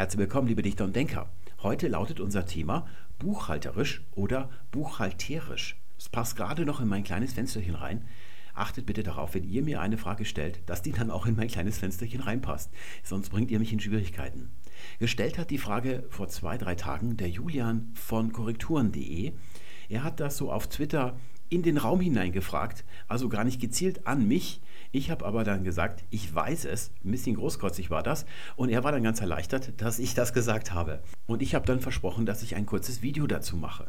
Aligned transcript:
Herzlich 0.00 0.20
willkommen, 0.20 0.48
liebe 0.48 0.62
Dichter 0.62 0.84
und 0.84 0.96
Denker. 0.96 1.28
Heute 1.62 1.86
lautet 1.86 2.20
unser 2.20 2.46
Thema 2.46 2.86
buchhalterisch 3.18 4.00
oder 4.12 4.48
buchhalterisch. 4.70 5.76
Es 5.98 6.08
passt 6.08 6.36
gerade 6.36 6.64
noch 6.64 6.80
in 6.80 6.88
mein 6.88 7.04
kleines 7.04 7.34
Fensterchen 7.34 7.74
rein. 7.74 8.06
Achtet 8.54 8.86
bitte 8.86 9.02
darauf, 9.02 9.34
wenn 9.34 9.44
ihr 9.44 9.62
mir 9.62 9.82
eine 9.82 9.98
Frage 9.98 10.24
stellt, 10.24 10.62
dass 10.64 10.80
die 10.80 10.92
dann 10.92 11.10
auch 11.10 11.26
in 11.26 11.36
mein 11.36 11.48
kleines 11.48 11.76
Fensterchen 11.76 12.22
reinpasst. 12.22 12.70
Sonst 13.02 13.28
bringt 13.28 13.50
ihr 13.50 13.58
mich 13.58 13.74
in 13.74 13.80
Schwierigkeiten. 13.80 14.50
Gestellt 15.00 15.36
hat 15.36 15.50
die 15.50 15.58
Frage 15.58 16.06
vor 16.08 16.28
zwei, 16.28 16.56
drei 16.56 16.76
Tagen 16.76 17.18
der 17.18 17.28
Julian 17.28 17.90
von 17.92 18.32
korrekturen.de. 18.32 19.34
Er 19.90 20.02
hat 20.02 20.18
das 20.18 20.38
so 20.38 20.50
auf 20.50 20.66
Twitter 20.68 21.18
in 21.50 21.62
den 21.62 21.76
Raum 21.76 22.00
hineingefragt, 22.00 22.86
also 23.06 23.28
gar 23.28 23.44
nicht 23.44 23.60
gezielt 23.60 24.06
an 24.06 24.26
mich. 24.26 24.62
Ich 24.92 25.10
habe 25.10 25.24
aber 25.24 25.44
dann 25.44 25.62
gesagt, 25.62 26.04
ich 26.10 26.34
weiß 26.34 26.64
es, 26.64 26.90
ein 27.04 27.12
bisschen 27.12 27.36
großkotzig 27.36 27.90
war 27.90 28.02
das, 28.02 28.26
und 28.56 28.70
er 28.70 28.82
war 28.82 28.90
dann 28.90 29.04
ganz 29.04 29.20
erleichtert, 29.20 29.80
dass 29.80 30.00
ich 30.00 30.14
das 30.14 30.32
gesagt 30.32 30.72
habe. 30.72 31.00
Und 31.26 31.42
ich 31.42 31.54
habe 31.54 31.64
dann 31.64 31.80
versprochen, 31.80 32.26
dass 32.26 32.42
ich 32.42 32.56
ein 32.56 32.66
kurzes 32.66 33.00
Video 33.00 33.28
dazu 33.28 33.56
mache. 33.56 33.86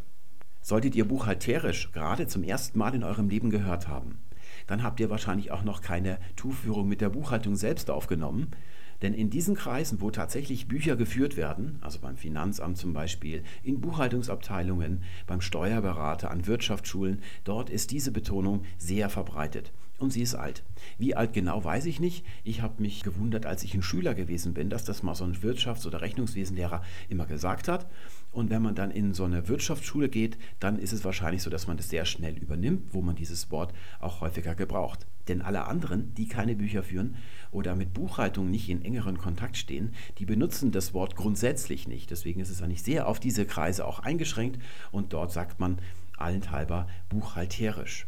Solltet 0.62 0.95
ihr 0.95 1.07
buchhalterisch 1.07 1.91
gerade 1.91 2.27
zum 2.27 2.43
ersten 2.43 2.77
Mal 2.77 2.93
in 2.93 3.03
eurem 3.03 3.29
Leben 3.29 3.49
gehört 3.49 3.88
haben, 3.88 4.20
dann 4.67 4.84
habt 4.84 4.99
ihr 4.99 5.09
wahrscheinlich 5.09 5.52
auch 5.52 5.63
noch 5.63 5.81
keine 5.81 6.20
Tuchführung 6.35 6.88
mit 6.88 7.02
der 7.02 7.09
Buchhaltung 7.09 7.55
selbst 7.55 7.90
aufgenommen, 7.90 8.52
denn 9.02 9.15
in 9.15 9.31
diesen 9.31 9.55
Kreisen, 9.55 10.02
wo 10.02 10.12
tatsächlich 10.12 10.68
Bücher 10.68 10.95
geführt 10.95 11.35
werden, 11.35 11.79
also 11.81 11.98
beim 11.99 12.18
Finanzamt 12.18 12.77
zum 12.77 12.93
Beispiel, 12.93 13.43
in 13.63 13.81
Buchhaltungsabteilungen, 13.81 15.02
beim 15.26 15.41
Steuerberater, 15.41 16.29
an 16.29 16.45
Wirtschaftsschulen, 16.45 17.23
dort 17.43 17.71
ist 17.71 17.90
diese 17.90 18.12
Betonung 18.12 18.63
sehr 18.77 19.09
verbreitet. 19.09 19.71
Und 20.02 20.12
sie 20.12 20.23
ist 20.23 20.34
alt. 20.34 20.64
Wie 20.98 21.16
alt 21.16 21.32
genau 21.32 21.64
weiß 21.64 21.86
ich 21.86 22.00
nicht. 22.00 22.26
Ich 22.44 22.64
habe 22.64 22.82
mich 22.82 23.04
gewundert, 23.04 23.46
als 23.46 23.64
ich 23.64 23.76
ein 23.76 23.84
Schüler 23.84 24.16
gewesen 24.16 24.55
bin, 24.55 24.72
dass 24.72 24.84
das 24.84 25.04
mal 25.04 25.14
so 25.14 25.26
ein 25.26 25.36
Wirtschafts- 25.36 25.86
oder 25.86 26.02
Rechnungswesenlehrer 26.02 26.82
immer 27.08 27.27
gesagt 27.27 27.68
hat. 27.68 27.86
Und 28.32 28.50
wenn 28.50 28.64
man 28.64 28.74
dann 28.74 28.90
in 28.90 29.14
so 29.14 29.26
eine 29.26 29.48
Wirtschaftsschule 29.48 30.10
geht, 30.10 30.40
dann 30.60 30.80
ist 30.80 30.91
es 30.91 31.05
wahrscheinlich 31.05 31.43
so, 31.43 31.52
dass 31.52 31.68
man 31.68 31.77
das 31.77 31.90
sehr 31.90 32.05
schnell 32.05 32.35
übernimmt, 32.35 32.96
wo 32.96 33.04
man 33.04 33.16
dieses 33.16 33.52
Wort 33.52 33.74
auch 33.99 34.21
häufiger 34.21 34.55
gebraucht. 34.55 35.05
Denn 35.27 35.43
alle 35.43 35.68
anderen, 35.68 36.15
die 36.15 36.27
keine 36.27 36.55
Bücher 36.55 36.82
führen 36.82 37.18
oder 37.52 37.76
mit 37.76 37.93
Buchhaltung 37.93 38.49
nicht 38.49 38.70
in 38.70 38.84
engeren 38.84 39.20
Kontakt 39.20 39.55
stehen, 39.55 39.93
die 40.18 40.26
benutzen 40.26 40.71
das 40.71 40.96
Wort 40.96 41.15
grundsätzlich 41.15 41.88
nicht. 41.88 42.10
Deswegen 42.10 42.40
ist 42.40 42.49
es 42.49 42.63
eigentlich 42.63 42.82
sehr 42.82 43.08
auf 43.08 43.20
diese 43.20 43.46
Kreise 43.46 43.86
auch 43.86 43.99
eingeschränkt 43.99 44.60
und 44.91 45.13
dort 45.13 45.32
sagt 45.32 45.60
man 45.60 45.77
allenthalber 46.18 46.88
buchhalterisch. 47.10 48.08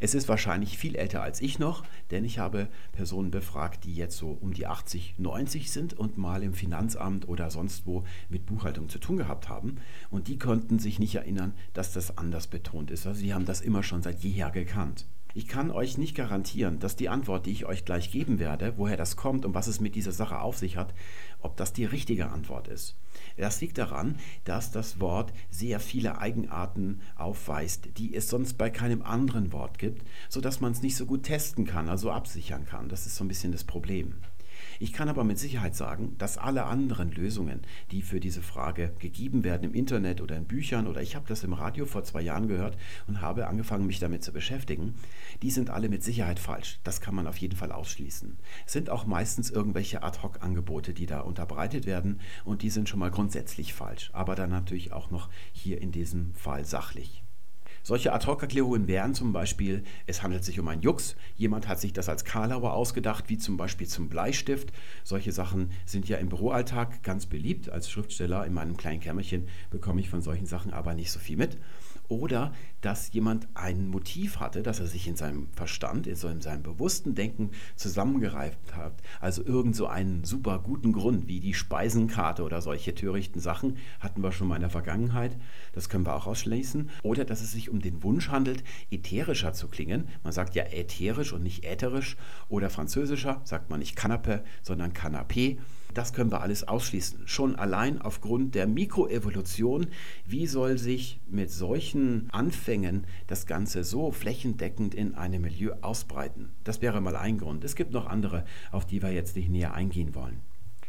Es 0.00 0.14
ist 0.14 0.28
wahrscheinlich 0.28 0.78
viel 0.78 0.96
älter 0.96 1.22
als 1.22 1.40
ich 1.40 1.58
noch, 1.58 1.84
denn 2.10 2.24
ich 2.24 2.38
habe 2.38 2.68
Personen 2.92 3.30
befragt, 3.30 3.84
die 3.84 3.94
jetzt 3.94 4.16
so 4.16 4.30
um 4.40 4.52
die 4.52 4.66
80, 4.66 5.18
90 5.18 5.70
sind 5.70 5.94
und 5.94 6.18
mal 6.18 6.42
im 6.42 6.54
Finanzamt 6.54 7.28
oder 7.28 7.50
sonst 7.50 7.86
wo 7.86 8.04
mit 8.28 8.46
Buchhaltung 8.46 8.88
zu 8.88 8.98
tun 8.98 9.16
gehabt 9.16 9.48
haben. 9.48 9.76
Und 10.10 10.28
die 10.28 10.38
konnten 10.38 10.78
sich 10.78 10.98
nicht 10.98 11.14
erinnern, 11.14 11.54
dass 11.72 11.92
das 11.92 12.18
anders 12.18 12.46
betont 12.46 12.90
ist. 12.90 13.06
Also 13.06 13.20
sie 13.20 13.34
haben 13.34 13.46
das 13.46 13.60
immer 13.60 13.82
schon 13.82 14.02
seit 14.02 14.20
jeher 14.22 14.50
gekannt. 14.50 15.06
Ich 15.36 15.48
kann 15.48 15.70
euch 15.70 15.98
nicht 15.98 16.14
garantieren, 16.14 16.78
dass 16.78 16.96
die 16.96 17.10
Antwort, 17.10 17.44
die 17.44 17.50
ich 17.50 17.66
euch 17.66 17.84
gleich 17.84 18.10
geben 18.10 18.38
werde, 18.38 18.72
woher 18.78 18.96
das 18.96 19.16
kommt 19.16 19.44
und 19.44 19.52
was 19.52 19.66
es 19.66 19.80
mit 19.80 19.94
dieser 19.94 20.12
Sache 20.12 20.40
auf 20.40 20.56
sich 20.56 20.78
hat, 20.78 20.94
ob 21.42 21.58
das 21.58 21.74
die 21.74 21.84
richtige 21.84 22.30
Antwort 22.30 22.68
ist. 22.68 22.96
Das 23.36 23.60
liegt 23.60 23.76
daran, 23.76 24.16
dass 24.44 24.70
das 24.70 24.98
Wort 24.98 25.34
sehr 25.50 25.78
viele 25.78 26.16
Eigenarten 26.20 27.02
aufweist, 27.16 27.98
die 27.98 28.14
es 28.14 28.30
sonst 28.30 28.54
bei 28.54 28.70
keinem 28.70 29.02
anderen 29.02 29.52
Wort 29.52 29.78
gibt, 29.78 30.06
sodass 30.30 30.62
man 30.62 30.72
es 30.72 30.80
nicht 30.80 30.96
so 30.96 31.04
gut 31.04 31.24
testen 31.24 31.66
kann, 31.66 31.90
also 31.90 32.10
absichern 32.10 32.64
kann. 32.64 32.88
Das 32.88 33.04
ist 33.04 33.16
so 33.16 33.22
ein 33.22 33.28
bisschen 33.28 33.52
das 33.52 33.64
Problem. 33.64 34.14
Ich 34.78 34.92
kann 34.92 35.08
aber 35.08 35.24
mit 35.24 35.38
Sicherheit 35.38 35.74
sagen, 35.74 36.16
dass 36.18 36.38
alle 36.38 36.64
anderen 36.64 37.10
Lösungen, 37.12 37.62
die 37.90 38.02
für 38.02 38.20
diese 38.20 38.42
Frage 38.42 38.92
gegeben 38.98 39.44
werden 39.44 39.64
im 39.64 39.74
Internet 39.74 40.20
oder 40.20 40.36
in 40.36 40.44
Büchern 40.44 40.86
oder 40.86 41.02
ich 41.02 41.16
habe 41.16 41.26
das 41.28 41.44
im 41.44 41.52
Radio 41.52 41.86
vor 41.86 42.04
zwei 42.04 42.20
Jahren 42.20 42.48
gehört 42.48 42.76
und 43.06 43.20
habe 43.20 43.46
angefangen, 43.46 43.86
mich 43.86 43.98
damit 43.98 44.22
zu 44.22 44.32
beschäftigen, 44.32 44.94
die 45.42 45.50
sind 45.50 45.70
alle 45.70 45.88
mit 45.88 46.02
Sicherheit 46.02 46.38
falsch. 46.38 46.78
Das 46.84 47.00
kann 47.00 47.14
man 47.14 47.26
auf 47.26 47.38
jeden 47.38 47.56
Fall 47.56 47.72
ausschließen. 47.72 48.36
Es 48.66 48.72
sind 48.72 48.90
auch 48.90 49.06
meistens 49.06 49.50
irgendwelche 49.50 50.02
Ad-hoc-Angebote, 50.02 50.94
die 50.94 51.06
da 51.06 51.20
unterbreitet 51.20 51.86
werden 51.86 52.20
und 52.44 52.62
die 52.62 52.70
sind 52.70 52.88
schon 52.88 53.00
mal 53.00 53.10
grundsätzlich 53.10 53.74
falsch, 53.74 54.10
aber 54.12 54.34
dann 54.34 54.50
natürlich 54.50 54.92
auch 54.92 55.10
noch 55.10 55.28
hier 55.52 55.80
in 55.80 55.92
diesem 55.92 56.34
Fall 56.34 56.64
sachlich. 56.64 57.25
Solche 57.86 58.12
Ad-Hoc-Erklärungen 58.12 58.88
wären 58.88 59.14
zum 59.14 59.32
Beispiel, 59.32 59.84
es 60.08 60.24
handelt 60.24 60.42
sich 60.42 60.58
um 60.58 60.66
einen 60.66 60.82
Jux, 60.82 61.14
jemand 61.36 61.68
hat 61.68 61.78
sich 61.78 61.92
das 61.92 62.08
als 62.08 62.24
Karlauer 62.24 62.72
ausgedacht, 62.72 63.28
wie 63.28 63.38
zum 63.38 63.56
Beispiel 63.56 63.86
zum 63.86 64.08
Bleistift. 64.08 64.72
Solche 65.04 65.30
Sachen 65.30 65.70
sind 65.84 66.08
ja 66.08 66.16
im 66.16 66.28
Büroalltag 66.28 67.04
ganz 67.04 67.26
beliebt. 67.26 67.70
Als 67.70 67.88
Schriftsteller 67.88 68.44
in 68.44 68.54
meinem 68.54 68.76
kleinen 68.76 68.98
Kämmerchen 68.98 69.46
bekomme 69.70 70.00
ich 70.00 70.10
von 70.10 70.20
solchen 70.20 70.46
Sachen 70.46 70.72
aber 70.72 70.94
nicht 70.94 71.12
so 71.12 71.20
viel 71.20 71.36
mit 71.36 71.58
oder 72.08 72.52
dass 72.80 73.12
jemand 73.12 73.48
ein 73.54 73.88
Motiv 73.88 74.38
hatte, 74.38 74.62
das 74.62 74.80
er 74.80 74.86
sich 74.86 75.08
in 75.08 75.16
seinem 75.16 75.48
Verstand, 75.52 76.06
in 76.06 76.16
seinem 76.16 76.62
bewussten 76.62 77.14
Denken 77.14 77.50
zusammengereift 77.74 78.76
hat. 78.76 79.02
Also 79.20 79.44
irgend 79.44 79.74
so 79.74 79.86
einen 79.86 80.24
super 80.24 80.58
guten 80.58 80.92
Grund, 80.92 81.26
wie 81.26 81.40
die 81.40 81.54
Speisenkarte 81.54 82.42
oder 82.42 82.60
solche 82.60 82.94
törichten 82.94 83.40
Sachen, 83.40 83.78
hatten 84.00 84.22
wir 84.22 84.32
schon 84.32 84.48
mal 84.48 84.56
in 84.56 84.62
der 84.62 84.70
Vergangenheit. 84.70 85.36
Das 85.72 85.88
können 85.88 86.06
wir 86.06 86.14
auch 86.14 86.26
ausschließen. 86.26 86.90
Oder 87.02 87.24
dass 87.24 87.40
es 87.40 87.52
sich 87.52 87.70
um 87.70 87.80
den 87.80 88.02
Wunsch 88.02 88.28
handelt, 88.28 88.62
ätherischer 88.90 89.52
zu 89.52 89.68
klingen. 89.68 90.08
Man 90.22 90.32
sagt 90.32 90.54
ja 90.54 90.64
ätherisch 90.64 91.32
und 91.32 91.42
nicht 91.42 91.64
ätherisch. 91.64 92.16
Oder 92.48 92.70
französischer 92.70 93.40
sagt 93.44 93.70
man 93.70 93.80
nicht 93.80 93.98
Canapé, 93.98 94.42
sondern 94.62 94.92
Canapé 94.92 95.58
das 95.96 96.12
können 96.12 96.30
wir 96.30 96.42
alles 96.42 96.68
ausschließen. 96.68 97.26
Schon 97.26 97.56
allein 97.56 98.02
aufgrund 98.02 98.54
der 98.54 98.66
Mikroevolution, 98.66 99.86
wie 100.26 100.46
soll 100.46 100.76
sich 100.76 101.20
mit 101.26 101.50
solchen 101.50 102.28
Anfängen 102.30 103.06
das 103.28 103.46
Ganze 103.46 103.82
so 103.82 104.12
flächendeckend 104.12 104.94
in 104.94 105.14
einem 105.14 105.42
Milieu 105.42 105.72
ausbreiten? 105.80 106.50
Das 106.64 106.82
wäre 106.82 107.00
mal 107.00 107.16
ein 107.16 107.38
Grund. 107.38 107.64
Es 107.64 107.76
gibt 107.76 107.92
noch 107.92 108.06
andere, 108.06 108.44
auf 108.72 108.84
die 108.84 109.00
wir 109.02 109.10
jetzt 109.10 109.36
nicht 109.36 109.48
näher 109.48 109.72
eingehen 109.72 110.14
wollen. 110.14 110.42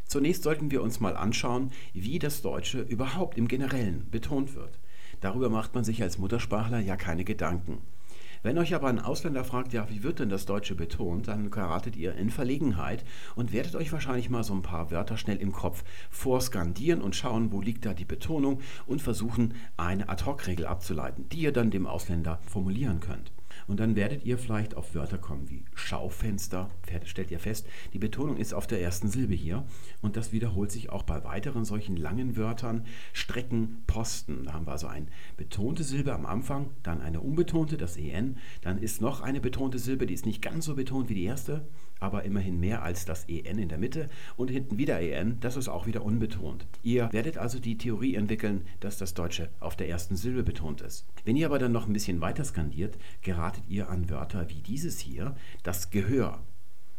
Zunächst 0.06 0.44
sollten 0.44 0.72
wir 0.72 0.82
uns 0.84 1.00
mal 1.00 1.16
anschauen, 1.16 1.72
wie 1.94 2.20
das 2.20 2.42
Deutsche 2.42 2.82
überhaupt 2.82 3.38
im 3.38 3.48
Generellen 3.48 4.10
betont 4.12 4.56
wird. 4.56 4.80
Darüber 5.22 5.50
macht 5.50 5.74
man 5.74 5.86
sich 5.86 6.04
als 6.04 6.18
Muttersprachler 6.18 6.80
ja 6.80 6.98
keine 6.98 7.24
Gedanken. 7.24 7.78
Wenn 8.44 8.58
euch 8.58 8.76
aber 8.76 8.88
ein 8.88 9.00
Ausländer 9.00 9.44
fragt, 9.44 9.74
ja, 9.74 9.90
wie 9.90 10.04
wird 10.04 10.20
denn 10.20 10.30
das 10.30 10.46
Deutsche 10.46 10.76
betont, 10.76 11.28
dann 11.28 11.50
geratet 11.52 11.96
ihr 11.96 12.16
in 12.16 12.30
Verlegenheit 12.30 13.04
und 13.36 13.52
werdet 13.52 13.76
euch 13.76 13.92
wahrscheinlich 13.92 14.30
mal 14.30 14.44
so 14.44 14.54
ein 14.54 14.62
paar 14.62 14.92
Wörter 14.92 15.18
schnell 15.18 15.38
im 15.38 15.52
Kopf 15.52 15.84
vorskandieren 16.10 17.02
und 17.02 17.16
schauen, 17.16 17.52
wo 17.52 17.62
liegt 17.62 17.86
da 17.86 17.94
die 17.94 18.06
Betonung 18.06 18.62
und 18.86 19.02
versuchen, 19.02 19.56
eine 19.76 20.10
Ad-Hoc-Regel 20.10 20.66
abzuleiten, 20.66 21.28
die 21.30 21.40
ihr 21.40 21.52
dann 21.52 21.72
dem 21.72 21.88
Ausländer 21.88 22.40
formulieren 22.46 23.00
könnt. 23.00 23.32
Und 23.68 23.80
dann 23.80 23.96
werdet 23.96 24.26
ihr 24.26 24.38
vielleicht 24.38 24.76
auf 24.76 24.96
Wörter 24.96 25.18
kommen 25.18 25.50
wie 25.50 25.66
Schaufenster. 25.76 26.70
Stellt 27.04 27.32
ihr 27.32 27.40
fest, 27.40 27.68
die 27.94 28.00
Betonung 28.00 28.38
ist 28.38 28.54
auf 28.54 28.66
der 28.66 28.82
ersten 28.82 29.10
Silbe 29.10 29.34
hier. 29.34 29.66
Und 30.02 30.16
das 30.16 30.32
wiederholt 30.32 30.72
sich 30.72 30.90
auch 30.90 31.04
bei 31.04 31.24
weiteren 31.24 31.66
solchen 31.66 31.98
langen 31.98 32.38
Wörtern. 32.38 32.86
Strecken, 33.12 33.84
Posten. 33.86 34.46
Da 34.46 34.54
haben 34.54 34.66
wir 34.66 34.72
also 34.72 34.88
eine 34.88 35.08
betonte 35.36 35.84
Silbe 35.84 36.14
am 36.14 36.26
Anfang, 36.26 36.70
dann 36.84 37.02
eine 37.02 37.20
unbetonte, 37.20 37.78
das 37.78 37.98
EN. 37.98 38.38
Dann 38.62 38.78
ist 38.78 39.02
noch 39.02 39.22
eine 39.22 39.42
betonte 39.42 39.80
Silbe, 39.80 40.08
die 40.08 40.14
ist 40.14 40.26
nicht 40.26 40.42
ganz 40.42 40.66
so 40.66 40.76
betont 40.76 41.10
wie 41.10 41.16
die 41.16 41.26
erste 41.26 41.68
aber 42.00 42.24
immerhin 42.24 42.60
mehr 42.60 42.84
als 42.84 43.06
das 43.06 43.26
EN 43.26 43.60
in 43.60 43.70
der 43.70 43.78
Mitte 43.78 44.10
und 44.36 44.50
hinten 44.50 44.78
wieder 44.78 45.00
EN, 45.00 45.40
das 45.40 45.58
ist 45.58 45.68
auch 45.68 45.88
wieder 45.88 46.04
unbetont. 46.04 46.68
Ihr 46.84 47.12
werdet 47.12 47.38
also 47.38 47.60
die 47.60 47.78
Theorie 47.78 48.16
entwickeln, 48.16 48.66
dass 48.80 48.98
das 48.98 49.14
Deutsche 49.14 49.50
auf 49.60 49.76
der 49.76 49.90
ersten 49.90 50.16
Silbe 50.16 50.44
betont 50.44 50.82
ist. 50.82 51.06
Wenn 51.26 51.36
ihr 51.36 51.48
aber 51.48 51.60
dann 51.60 51.72
noch 51.72 51.88
ein 51.88 51.94
bisschen 51.94 52.22
weiter 52.22 52.44
skandiert, 52.44 52.98
geratet 53.22 53.64
ihr 53.68 53.90
an 53.90 54.10
Wörter 54.10 54.50
wie 54.50 54.62
dieses 54.62 55.00
hier, 55.00 55.36
das 55.64 55.90
Gehör. 55.90 56.40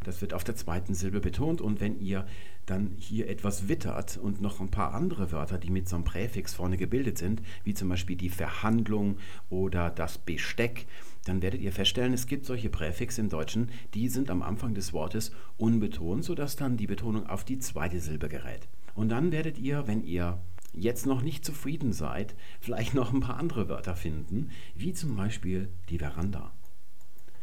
Das 0.05 0.21
wird 0.21 0.33
auf 0.33 0.45
der 0.45 0.57
zweiten 0.57 0.95
Silbe 0.95 1.21
betont 1.21 1.61
und 1.61 1.81
wenn 1.81 2.01
ihr 2.01 2.27
dann 2.67 2.93
hier 2.99 3.29
etwas 3.29 3.69
wittert 3.69 4.17
und 4.17 4.41
noch 4.41 4.61
ein 4.61 4.71
paar 4.71 4.95
andere 4.95 5.33
Wörter, 5.33 5.59
die 5.59 5.71
mit 5.71 5.89
so 5.89 5.97
einem 5.97 6.05
Präfix 6.05 6.55
vorne 6.55 6.77
gebildet 6.77 7.19
sind, 7.19 7.43
wie 7.65 7.75
zum 7.75 7.89
Beispiel 7.89 8.17
die 8.17 8.29
Verhandlung 8.29 9.19
oder 9.51 9.91
das 9.91 10.19
Besteck, 10.19 10.87
dann 11.25 11.43
werdet 11.43 11.61
ihr 11.61 11.73
feststellen, 11.73 12.13
es 12.13 12.27
gibt 12.27 12.47
solche 12.47 12.71
Präfixe 12.71 13.21
im 13.21 13.29
Deutschen, 13.29 13.71
die 13.95 14.09
sind 14.09 14.31
am 14.31 14.43
Anfang 14.43 14.75
des 14.75 14.93
Wortes 14.93 15.33
unbetont, 15.57 16.25
sodass 16.25 16.57
dann 16.57 16.77
die 16.77 16.87
Betonung 16.87 17.27
auf 17.27 17.45
die 17.45 17.59
zweite 17.59 18.01
Silbe 18.01 18.29
gerät. 18.29 18.69
Und 18.95 19.11
dann 19.11 19.33
werdet 19.33 19.59
ihr, 19.59 19.87
wenn 19.87 20.03
ihr 20.03 20.41
jetzt 20.73 21.07
noch 21.07 21.23
nicht 21.23 21.45
zufrieden 21.45 21.93
seid, 21.93 22.35
vielleicht 22.61 22.95
noch 22.95 23.13
ein 23.13 23.21
paar 23.21 23.37
andere 23.37 23.69
Wörter 23.69 23.97
finden, 23.97 24.51
wie 24.75 24.93
zum 24.93 25.17
Beispiel 25.17 25.69
die 25.89 25.99
Veranda. 25.99 26.53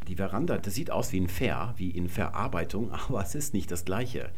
Die 0.07 0.16
Veranda, 0.16 0.57
das 0.57 0.75
sieht 0.75 0.92
aus 0.92 1.12
wie 1.12 1.19
ein 1.19 1.28
Ver, 1.28 1.74
wie 1.78 1.90
in 1.90 2.10
Verarbeitung, 2.10 2.92
aber 3.07 3.22
es 3.24 3.36
ist 3.36 3.54
nicht 3.54 3.72
das 3.72 3.86
gleiche, 3.86 4.31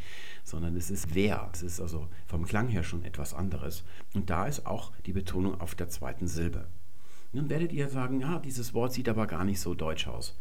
sondern 0.43 0.75
es 0.75 0.89
ist 0.89 1.13
wer. 1.13 1.49
Es 1.53 1.61
ist 1.61 1.81
also 1.81 2.07
vom 2.25 2.45
Klang 2.45 2.67
her 2.69 2.83
schon 2.83 3.03
etwas 3.03 3.33
anderes. 3.33 3.83
Und 4.13 4.29
da 4.29 4.45
ist 4.45 4.65
auch 4.65 4.91
die 5.05 5.13
Betonung 5.13 5.59
auf 5.59 5.75
der 5.75 5.89
zweiten 5.89 6.27
Silbe. 6.27 6.67
Nun 7.33 7.49
werdet 7.49 7.73
ihr 7.73 7.89
sagen, 7.89 8.21
ja, 8.21 8.39
dieses 8.39 8.73
Wort 8.73 8.93
sieht 8.93 9.09
aber 9.09 9.27
gar 9.27 9.43
nicht 9.43 9.59
so 9.59 9.73
deutsch 9.73 10.07
aus. 10.07 10.37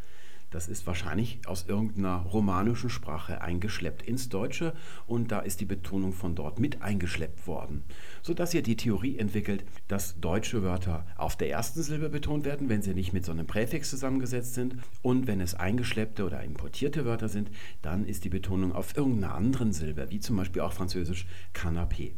Das 0.51 0.69
ist 0.69 0.87
wahrscheinlich 0.87 1.41
aus 1.47 1.67
irgendeiner 1.67 2.19
romanischen 2.19 2.89
Sprache 2.89 3.41
eingeschleppt 3.41 4.03
ins 4.03 4.29
Deutsche 4.29 4.75
und 5.07 5.33
da 5.33 5.41
ist 5.41 5.61
die 5.61 5.65
Betonung 5.67 6.13
von 6.13 6.35
dort 6.35 6.61
mit 6.61 6.83
eingeschleppt 6.83 7.47
worden, 7.47 7.85
sodass 8.23 8.55
ihr 8.55 8.63
die 8.63 8.77
Theorie 8.77 9.19
entwickelt, 9.19 9.65
dass 9.89 10.21
deutsche 10.21 10.63
Wörter 10.63 11.07
auf 11.17 11.37
der 11.37 11.51
ersten 11.51 11.83
Silbe 11.83 12.09
betont 12.09 12.45
werden, 12.45 12.69
wenn 12.69 12.83
sie 12.83 12.95
nicht 12.95 13.13
mit 13.13 13.25
so 13.25 13.33
einem 13.33 13.47
Präfix 13.47 13.91
zusammengesetzt 13.91 14.55
sind 14.55 14.77
und 15.03 15.27
wenn 15.27 15.41
es 15.41 15.55
eingeschleppte 15.55 16.25
oder 16.25 16.43
importierte 16.43 17.05
Wörter 17.05 17.29
sind, 17.29 17.51
dann 17.83 18.05
ist 18.05 18.25
die 18.25 18.31
Betonung 18.31 18.73
auf 18.73 18.97
irgendeiner 18.97 19.35
anderen 19.35 19.73
Silbe, 19.73 20.07
wie 20.11 20.21
zum 20.21 20.37
Beispiel 20.37 20.63
auch 20.63 20.73
französisch 20.73 21.27
Canapé. 21.55 22.13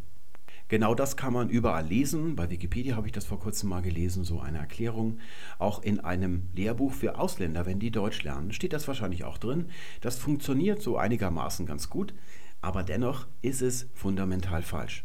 Genau 0.69 0.94
das 0.94 1.17
kann 1.17 1.32
man 1.32 1.49
überall 1.49 1.87
lesen. 1.87 2.37
Bei 2.37 2.50
Wikipedia 2.50 2.94
habe 2.94 3.06
ich 3.06 3.12
das 3.12 3.25
vor 3.25 3.41
kurzem 3.41 3.70
mal 3.70 3.81
gelesen, 3.81 4.23
so 4.23 4.41
eine 4.41 4.59
Erklärung. 4.59 5.19
Auch 5.59 5.82
in 5.82 6.00
einem 6.00 6.49
Lehrbuch 6.55 6.93
für 6.93 7.19
Ausländer, 7.19 7.65
wenn 7.65 7.79
die 7.79 7.91
Deutsch 7.91 8.23
lernen, 8.23 8.53
steht 8.53 8.75
das 8.75 8.87
wahrscheinlich 8.87 9.25
auch 9.25 9.38
drin. 9.38 9.70
Das 10.03 10.19
funktioniert 10.19 10.82
so 10.82 10.99
einigermaßen 10.99 11.65
ganz 11.65 11.88
gut, 11.88 12.12
aber 12.61 12.82
dennoch 12.82 13.26
ist 13.41 13.62
es 13.62 13.88
fundamental 13.94 14.62
falsch. 14.62 15.05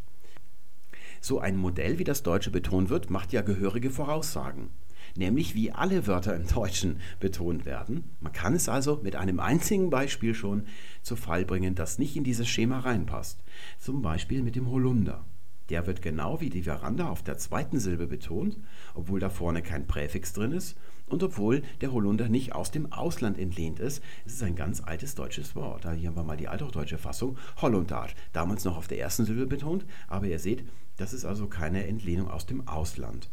So 1.22 1.40
ein 1.40 1.56
Modell, 1.56 1.98
wie 1.98 2.04
das 2.04 2.24
Deutsche 2.24 2.52
betont 2.52 2.90
wird, 2.90 3.10
macht 3.10 3.32
ja 3.32 3.42
gehörige 3.42 3.90
Voraussagen 3.90 4.70
nämlich 5.16 5.56
wie 5.56 5.72
alle 5.72 6.08
Wörter 6.08 6.36
im 6.36 6.48
Deutschen 6.48 7.00
betont 7.20 7.66
werden. 7.66 8.16
Man 8.20 8.34
kann 8.34 8.56
es 8.56 8.70
also 8.70 9.00
mit 9.04 9.16
einem 9.16 9.40
einzigen 9.40 9.90
Beispiel 9.90 10.34
schon 10.34 10.64
zu 11.02 11.16
Fall 11.16 11.46
bringen, 11.46 11.76
das 11.76 12.00
nicht 12.00 12.16
in 12.16 12.24
dieses 12.24 12.48
Schema 12.48 12.80
reinpasst. 12.80 13.44
Zum 13.80 14.02
Beispiel 14.02 14.42
mit 14.42 14.56
dem 14.56 14.70
Holunder. 14.70 15.26
Der 15.74 15.88
wird 15.88 16.04
genau 16.04 16.40
wie 16.40 16.52
die 16.52 16.62
Veranda 16.62 17.10
auf 17.10 17.24
der 17.24 17.40
zweiten 17.40 17.80
Silbe 17.80 18.06
betont, 18.06 18.60
obwohl 18.94 19.20
da 19.20 19.32
vorne 19.32 19.64
kein 19.64 19.88
Präfix 19.88 20.32
drin 20.32 20.52
ist 20.52 20.78
und 21.08 21.24
obwohl 21.24 21.64
der 21.82 21.92
Holunder 21.92 22.30
nicht 22.30 22.54
aus 22.54 22.70
dem 22.70 22.94
Ausland 22.94 23.40
entlehnt 23.40 23.80
ist. 23.80 24.04
Es 24.24 24.34
ist 24.34 24.44
ein 24.44 24.56
ganz 24.56 24.82
altes 24.82 25.16
deutsches 25.16 25.56
Wort. 25.56 25.92
hier 25.96 26.10
haben 26.10 26.16
wir 26.16 26.24
mal 26.24 26.38
die 26.38 26.48
althochdeutsche 26.48 27.00
Fassung, 27.00 27.40
Hollundar, 27.60 28.10
damals 28.34 28.66
noch 28.66 28.78
auf 28.78 28.88
der 28.88 29.00
ersten 29.00 29.26
Silbe 29.26 29.48
betont, 29.48 29.84
aber 30.08 30.28
ihr 30.28 30.38
seht, 30.38 30.64
das 30.98 31.12
ist 31.12 31.26
also 31.26 31.48
keine 31.48 31.88
Entlehnung 31.88 32.30
aus 32.30 32.46
dem 32.46 32.68
Ausland. 32.68 33.32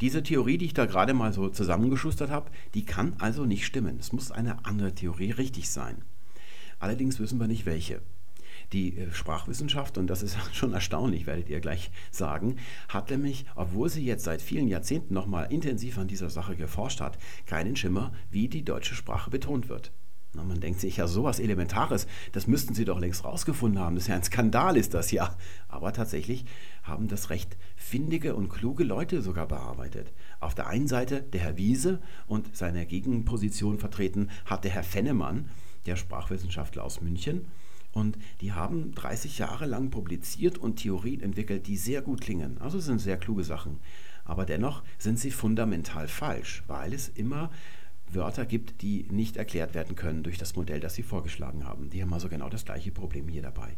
Diese 0.00 0.24
Theorie, 0.24 0.58
die 0.58 0.66
ich 0.66 0.74
da 0.74 0.86
gerade 0.86 1.14
mal 1.14 1.32
so 1.32 1.50
zusammengeschustert 1.50 2.30
habe, 2.30 2.50
die 2.74 2.84
kann 2.84 3.14
also 3.20 3.44
nicht 3.44 3.64
stimmen. 3.64 3.96
Es 4.00 4.12
muss 4.12 4.32
eine 4.32 4.64
andere 4.64 4.92
Theorie 4.92 5.30
richtig 5.30 5.70
sein. 5.70 6.02
Allerdings 6.80 7.20
wissen 7.20 7.38
wir 7.38 7.46
nicht 7.46 7.64
welche. 7.64 8.02
Die 8.72 8.96
äh, 8.96 9.12
Sprachwissenschaft, 9.12 9.98
und 9.98 10.06
das 10.06 10.22
ist 10.22 10.36
schon 10.52 10.72
erstaunlich, 10.72 11.26
werdet 11.26 11.48
ihr 11.48 11.60
gleich 11.60 11.90
sagen, 12.10 12.56
hat 12.88 13.10
nämlich, 13.10 13.44
obwohl 13.54 13.88
sie 13.88 14.04
jetzt 14.04 14.24
seit 14.24 14.42
vielen 14.42 14.68
Jahrzehnten 14.68 15.14
nochmal 15.14 15.52
intensiv 15.52 15.98
an 15.98 16.08
dieser 16.08 16.30
Sache 16.30 16.56
geforscht 16.56 17.00
hat, 17.00 17.18
keinen 17.46 17.76
Schimmer, 17.76 18.12
wie 18.30 18.48
die 18.48 18.64
deutsche 18.64 18.94
Sprache 18.94 19.30
betont 19.30 19.68
wird. 19.68 19.92
Na, 20.34 20.44
man 20.44 20.60
denkt 20.60 20.80
sich 20.80 20.96
ja, 20.96 21.06
sowas 21.06 21.40
Elementares, 21.40 22.06
das 22.32 22.46
müssten 22.46 22.72
sie 22.72 22.86
doch 22.86 22.98
längst 22.98 23.22
rausgefunden 23.22 23.78
haben. 23.78 23.96
Das 23.96 24.04
ist 24.04 24.08
ja 24.08 24.14
ein 24.14 24.24
Skandal, 24.24 24.78
ist 24.78 24.94
das 24.94 25.10
ja. 25.10 25.36
Aber 25.68 25.92
tatsächlich 25.92 26.46
haben 26.82 27.06
das 27.06 27.28
recht 27.28 27.58
findige 27.76 28.34
und 28.34 28.48
kluge 28.48 28.82
Leute 28.82 29.20
sogar 29.20 29.46
bearbeitet. 29.46 30.10
Auf 30.40 30.54
der 30.54 30.68
einen 30.68 30.88
Seite 30.88 31.20
der 31.20 31.42
Herr 31.42 31.58
Wiese 31.58 32.00
und 32.26 32.56
seine 32.56 32.86
Gegenposition 32.86 33.78
vertreten 33.78 34.30
hat 34.46 34.64
der 34.64 34.70
Herr 34.70 34.84
Fennemann, 34.84 35.50
der 35.84 35.96
Sprachwissenschaftler 35.96 36.82
aus 36.82 37.02
München. 37.02 37.46
Und 37.92 38.18
die 38.40 38.52
haben 38.52 38.94
30 38.94 39.38
Jahre 39.38 39.66
lang 39.66 39.90
publiziert 39.90 40.58
und 40.58 40.76
Theorien 40.76 41.20
entwickelt, 41.20 41.66
die 41.66 41.76
sehr 41.76 42.02
gut 42.02 42.20
klingen. 42.20 42.58
Also 42.58 42.80
sind 42.80 43.00
sehr 43.00 43.18
kluge 43.18 43.44
Sachen. 43.44 43.80
Aber 44.24 44.46
dennoch 44.46 44.82
sind 44.98 45.18
sie 45.18 45.30
fundamental 45.30 46.08
falsch, 46.08 46.62
weil 46.66 46.94
es 46.94 47.08
immer 47.08 47.50
Wörter 48.08 48.46
gibt, 48.46 48.82
die 48.82 49.06
nicht 49.10 49.36
erklärt 49.36 49.74
werden 49.74 49.96
können 49.96 50.22
durch 50.22 50.38
das 50.38 50.56
Modell, 50.56 50.80
das 50.80 50.94
sie 50.94 51.02
vorgeschlagen 51.02 51.64
haben. 51.64 51.90
Die 51.90 52.02
haben 52.02 52.12
also 52.12 52.28
genau 52.28 52.48
das 52.48 52.64
gleiche 52.64 52.90
Problem 52.90 53.28
hier 53.28 53.42
dabei. 53.42 53.76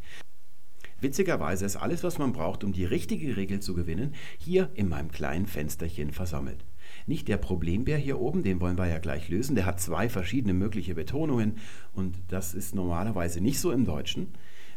Witzigerweise 1.00 1.66
ist 1.66 1.76
alles, 1.76 2.02
was 2.02 2.18
man 2.18 2.32
braucht, 2.32 2.64
um 2.64 2.72
die 2.72 2.84
richtige 2.84 3.36
Regel 3.36 3.60
zu 3.60 3.74
gewinnen, 3.74 4.14
hier 4.38 4.70
in 4.74 4.88
meinem 4.88 5.10
kleinen 5.10 5.46
Fensterchen 5.46 6.12
versammelt. 6.12 6.64
Nicht 7.06 7.28
der 7.28 7.36
Problembär 7.36 7.98
hier 7.98 8.18
oben, 8.18 8.42
den 8.42 8.60
wollen 8.60 8.78
wir 8.78 8.86
ja 8.86 8.98
gleich 8.98 9.28
lösen, 9.28 9.54
der 9.54 9.66
hat 9.66 9.80
zwei 9.80 10.08
verschiedene 10.08 10.54
mögliche 10.54 10.94
Betonungen 10.94 11.58
und 11.92 12.16
das 12.28 12.54
ist 12.54 12.74
normalerweise 12.74 13.40
nicht 13.40 13.60
so 13.60 13.72
im 13.72 13.84
Deutschen, 13.84 14.28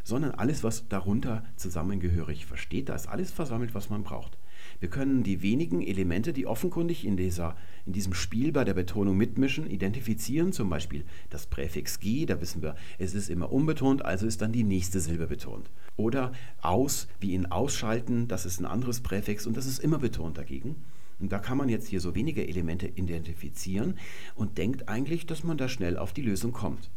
sondern 0.04 0.32
alles, 0.32 0.62
was 0.62 0.88
darunter 0.88 1.44
zusammengehörig 1.56 2.46
versteht, 2.46 2.88
da 2.88 2.94
ist 2.94 3.08
alles 3.08 3.30
versammelt, 3.30 3.74
was 3.74 3.90
man 3.90 4.02
braucht. 4.02 4.38
Wir 4.80 4.88
können 4.88 5.22
die 5.22 5.42
wenigen 5.42 5.82
Elemente, 5.82 6.32
die 6.32 6.46
offenkundig 6.46 7.04
in, 7.04 7.16
dieser, 7.16 7.56
in 7.86 7.92
diesem 7.92 8.14
Spiel 8.14 8.52
bei 8.52 8.64
der 8.64 8.74
Betonung 8.74 9.16
mitmischen, 9.16 9.68
identifizieren. 9.68 10.52
Zum 10.52 10.68
Beispiel 10.70 11.04
das 11.30 11.46
Präfix 11.46 12.00
G, 12.00 12.26
da 12.26 12.40
wissen 12.40 12.62
wir, 12.62 12.76
es 12.98 13.14
ist 13.14 13.28
immer 13.28 13.52
unbetont, 13.52 14.04
also 14.04 14.26
ist 14.26 14.42
dann 14.42 14.52
die 14.52 14.64
nächste 14.64 15.00
Silbe 15.00 15.26
betont. 15.26 15.70
Oder 15.96 16.32
aus, 16.60 17.08
wie 17.20 17.34
in 17.34 17.46
ausschalten, 17.46 18.28
das 18.28 18.46
ist 18.46 18.60
ein 18.60 18.66
anderes 18.66 19.00
Präfix 19.00 19.46
und 19.46 19.56
das 19.56 19.66
ist 19.66 19.78
immer 19.78 19.98
betont 19.98 20.38
dagegen. 20.38 20.76
Und 21.18 21.32
da 21.32 21.38
kann 21.38 21.58
man 21.58 21.68
jetzt 21.68 21.88
hier 21.88 22.00
so 22.00 22.14
wenige 22.14 22.46
Elemente 22.46 22.86
identifizieren 22.86 23.98
und 24.34 24.58
denkt 24.58 24.88
eigentlich, 24.88 25.26
dass 25.26 25.44
man 25.44 25.58
da 25.58 25.68
schnell 25.68 25.96
auf 25.96 26.12
die 26.12 26.22
Lösung 26.22 26.52
kommt. 26.52 26.90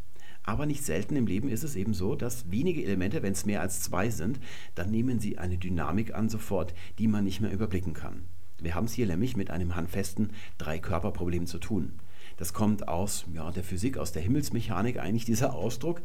Aber 0.44 0.66
nicht 0.66 0.84
selten 0.84 1.16
im 1.16 1.26
Leben 1.26 1.48
ist 1.48 1.62
es 1.62 1.76
eben 1.76 1.94
so, 1.94 2.16
dass 2.16 2.50
wenige 2.50 2.82
Elemente, 2.84 3.22
wenn 3.22 3.32
es 3.32 3.46
mehr 3.46 3.60
als 3.60 3.80
zwei 3.80 4.10
sind, 4.10 4.40
dann 4.74 4.90
nehmen 4.90 5.20
sie 5.20 5.38
eine 5.38 5.58
Dynamik 5.58 6.14
an 6.14 6.28
sofort, 6.28 6.74
die 6.98 7.06
man 7.06 7.24
nicht 7.24 7.40
mehr 7.40 7.52
überblicken 7.52 7.94
kann. 7.94 8.24
Wir 8.60 8.74
haben 8.74 8.86
es 8.86 8.92
hier 8.92 9.06
nämlich 9.06 9.36
mit 9.36 9.50
einem 9.50 9.74
handfesten 9.74 10.30
Drei-Körper-Problem 10.58 11.46
zu 11.46 11.58
tun. 11.58 11.92
Das 12.36 12.52
kommt 12.52 12.88
aus 12.88 13.24
ja, 13.34 13.50
der 13.50 13.64
Physik, 13.64 13.98
aus 13.98 14.12
der 14.12 14.22
Himmelsmechanik 14.22 14.98
eigentlich 14.98 15.24
dieser 15.24 15.54
Ausdruck. 15.54 16.02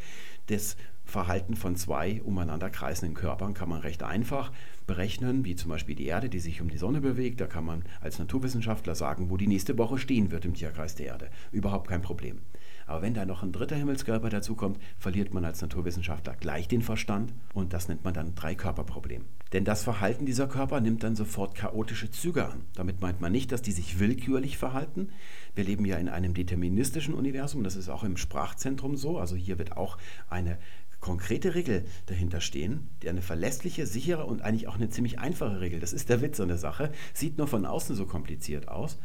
Das 0.47 0.77
Verhalten 1.05 1.55
von 1.55 1.75
zwei 1.75 2.21
umeinander 2.23 2.69
kreisenden 2.69 3.15
Körpern 3.15 3.53
kann 3.53 3.69
man 3.69 3.81
recht 3.81 4.03
einfach 4.03 4.51
berechnen, 4.87 5.45
wie 5.45 5.55
zum 5.55 5.69
Beispiel 5.69 5.95
die 5.95 6.05
Erde, 6.05 6.29
die 6.29 6.39
sich 6.39 6.61
um 6.61 6.69
die 6.69 6.77
Sonne 6.77 7.01
bewegt. 7.01 7.39
Da 7.39 7.47
kann 7.47 7.65
man 7.65 7.83
als 8.01 8.19
Naturwissenschaftler 8.19 8.95
sagen, 8.95 9.29
wo 9.29 9.37
die 9.37 9.47
nächste 9.47 9.77
Woche 9.77 9.97
stehen 9.97 10.31
wird 10.31 10.45
im 10.45 10.53
Tierkreis 10.53 10.95
der 10.95 11.07
Erde. 11.07 11.29
Überhaupt 11.51 11.87
kein 11.87 12.01
Problem. 12.01 12.39
Aber 12.87 13.01
wenn 13.01 13.13
da 13.13 13.25
noch 13.25 13.43
ein 13.43 13.51
dritter 13.51 13.75
Himmelskörper 13.75 14.29
dazukommt, 14.29 14.79
verliert 14.97 15.33
man 15.33 15.45
als 15.45 15.61
Naturwissenschaftler 15.61 16.35
gleich 16.35 16.67
den 16.67 16.81
Verstand 16.81 17.33
und 17.53 17.73
das 17.73 17.89
nennt 17.89 18.03
man 18.03 18.13
dann 18.13 18.33
Dreikörperproblem. 18.33 19.25
Denn 19.53 19.65
das 19.65 19.83
Verhalten 19.83 20.25
dieser 20.25 20.47
Körper 20.47 20.81
nimmt 20.81 21.03
dann 21.03 21.15
sofort 21.15 21.55
chaotische 21.55 22.09
Züge 22.09 22.47
an. 22.47 22.63
Damit 22.75 23.01
meint 23.01 23.21
man 23.21 23.31
nicht, 23.31 23.51
dass 23.51 23.61
die 23.61 23.71
sich 23.71 23.99
willkürlich 23.99 24.57
verhalten. 24.57 25.09
Wir 25.53 25.65
leben 25.65 25.85
ja 25.85 25.97
in 25.97 26.09
einem 26.09 26.33
deterministischen 26.33 27.13
Universum, 27.13 27.63
das 27.63 27.75
ist 27.75 27.89
auch 27.89 28.03
im 28.03 28.17
Sprachzentrum 28.17 28.95
so. 28.97 29.19
Also 29.19 29.35
hier 29.35 29.57
wird 29.57 29.75
auch 29.75 29.97
eine 30.29 30.57
konkrete 30.99 31.55
Regel 31.55 31.85
dahinter 32.07 32.41
stehen, 32.41 32.89
die 33.01 33.09
eine 33.09 33.21
verlässliche, 33.21 33.85
sichere 33.85 34.25
und 34.25 34.41
eigentlich 34.41 34.67
auch 34.67 34.75
eine 34.75 34.89
ziemlich 34.89 35.19
einfache 35.19 35.59
Regel. 35.59 35.79
Das 35.79 35.93
ist 35.93 36.09
der 36.09 36.21
Witz 36.21 36.39
an 36.39 36.47
der 36.47 36.57
Sache. 36.57 36.91
Sieht 37.13 37.37
nur 37.37 37.47
von 37.47 37.65
außen 37.65 37.95
so 37.95 38.05
kompliziert 38.05 38.67
aus. 38.67 38.97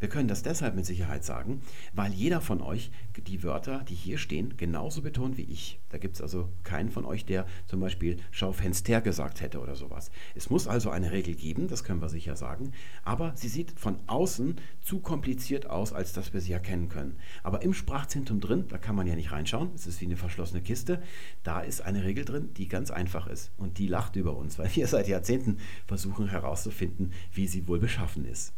Wir 0.00 0.08
können 0.08 0.28
das 0.28 0.42
deshalb 0.42 0.74
mit 0.74 0.86
Sicherheit 0.86 1.24
sagen, 1.24 1.62
weil 1.92 2.12
jeder 2.12 2.40
von 2.40 2.60
euch 2.60 2.90
die 3.26 3.42
Wörter, 3.42 3.84
die 3.88 3.94
hier 3.94 4.18
stehen, 4.18 4.56
genauso 4.56 5.02
betont 5.02 5.36
wie 5.36 5.42
ich. 5.42 5.80
Da 5.90 5.98
gibt 5.98 6.16
es 6.16 6.22
also 6.22 6.48
keinen 6.62 6.90
von 6.90 7.04
euch, 7.04 7.24
der 7.24 7.46
zum 7.66 7.80
Beispiel 7.80 8.16
Schaufenster 8.30 9.00
gesagt 9.00 9.40
hätte 9.40 9.60
oder 9.60 9.76
sowas. 9.76 10.10
Es 10.34 10.50
muss 10.50 10.66
also 10.66 10.90
eine 10.90 11.12
Regel 11.12 11.34
geben, 11.34 11.68
das 11.68 11.84
können 11.84 12.02
wir 12.02 12.08
sicher 12.08 12.36
sagen, 12.36 12.72
aber 13.04 13.32
sie 13.36 13.48
sieht 13.48 13.78
von 13.78 13.98
außen 14.06 14.56
zu 14.80 15.00
kompliziert 15.00 15.70
aus, 15.70 15.92
als 15.92 16.12
dass 16.12 16.32
wir 16.32 16.40
sie 16.40 16.52
erkennen 16.52 16.88
können. 16.88 17.16
Aber 17.42 17.62
im 17.62 17.74
Sprachzentrum 17.74 18.40
drin, 18.40 18.64
da 18.68 18.78
kann 18.78 18.96
man 18.96 19.06
ja 19.06 19.14
nicht 19.14 19.32
reinschauen, 19.32 19.70
es 19.74 19.86
ist 19.86 20.00
wie 20.00 20.06
eine 20.06 20.16
verschlossene 20.16 20.62
Kiste, 20.62 21.02
da 21.42 21.60
ist 21.60 21.80
eine 21.80 22.04
Regel 22.04 22.24
drin, 22.24 22.50
die 22.54 22.68
ganz 22.68 22.90
einfach 22.90 23.26
ist 23.26 23.52
und 23.56 23.78
die 23.78 23.86
lacht 23.86 24.16
über 24.16 24.36
uns, 24.36 24.58
weil 24.58 24.74
wir 24.74 24.86
seit 24.86 25.08
Jahrzehnten 25.08 25.58
versuchen 25.86 26.28
herauszufinden, 26.28 27.12
wie 27.32 27.46
sie 27.46 27.66
wohl 27.68 27.78
beschaffen 27.78 28.24
ist. 28.24 28.52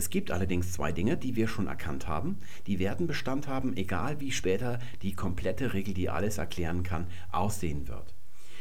Es 0.00 0.08
gibt 0.08 0.30
allerdings 0.30 0.72
zwei 0.72 0.92
Dinge, 0.92 1.18
die 1.18 1.36
wir 1.36 1.46
schon 1.46 1.66
erkannt 1.66 2.08
haben. 2.08 2.38
Die 2.66 2.78
werden 2.78 3.06
Bestand 3.06 3.48
haben, 3.48 3.76
egal 3.76 4.18
wie 4.18 4.32
später 4.32 4.78
die 5.02 5.12
komplette 5.12 5.74
Regel, 5.74 5.92
die 5.92 6.08
alles 6.08 6.38
erklären 6.38 6.84
kann, 6.84 7.06
aussehen 7.32 7.86
wird. 7.86 8.14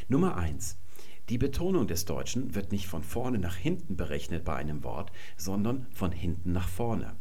Nummer 0.10 0.36
eins: 0.36 0.78
Die 1.30 1.38
Betonung 1.38 1.88
des 1.88 2.04
Deutschen 2.04 2.56
wird 2.56 2.74
nicht 2.74 2.88
von 2.88 3.04
vorne 3.04 3.40
nach 3.40 3.56
hinten 3.56 3.96
berechnet 3.96 4.44
bei 4.44 4.58
einem 4.58 4.84
Wort, 4.84 5.14
sondern 5.38 5.88
von 5.94 6.12
hinten 6.12 6.52
nach 6.52 6.68
vorne. 6.68 7.16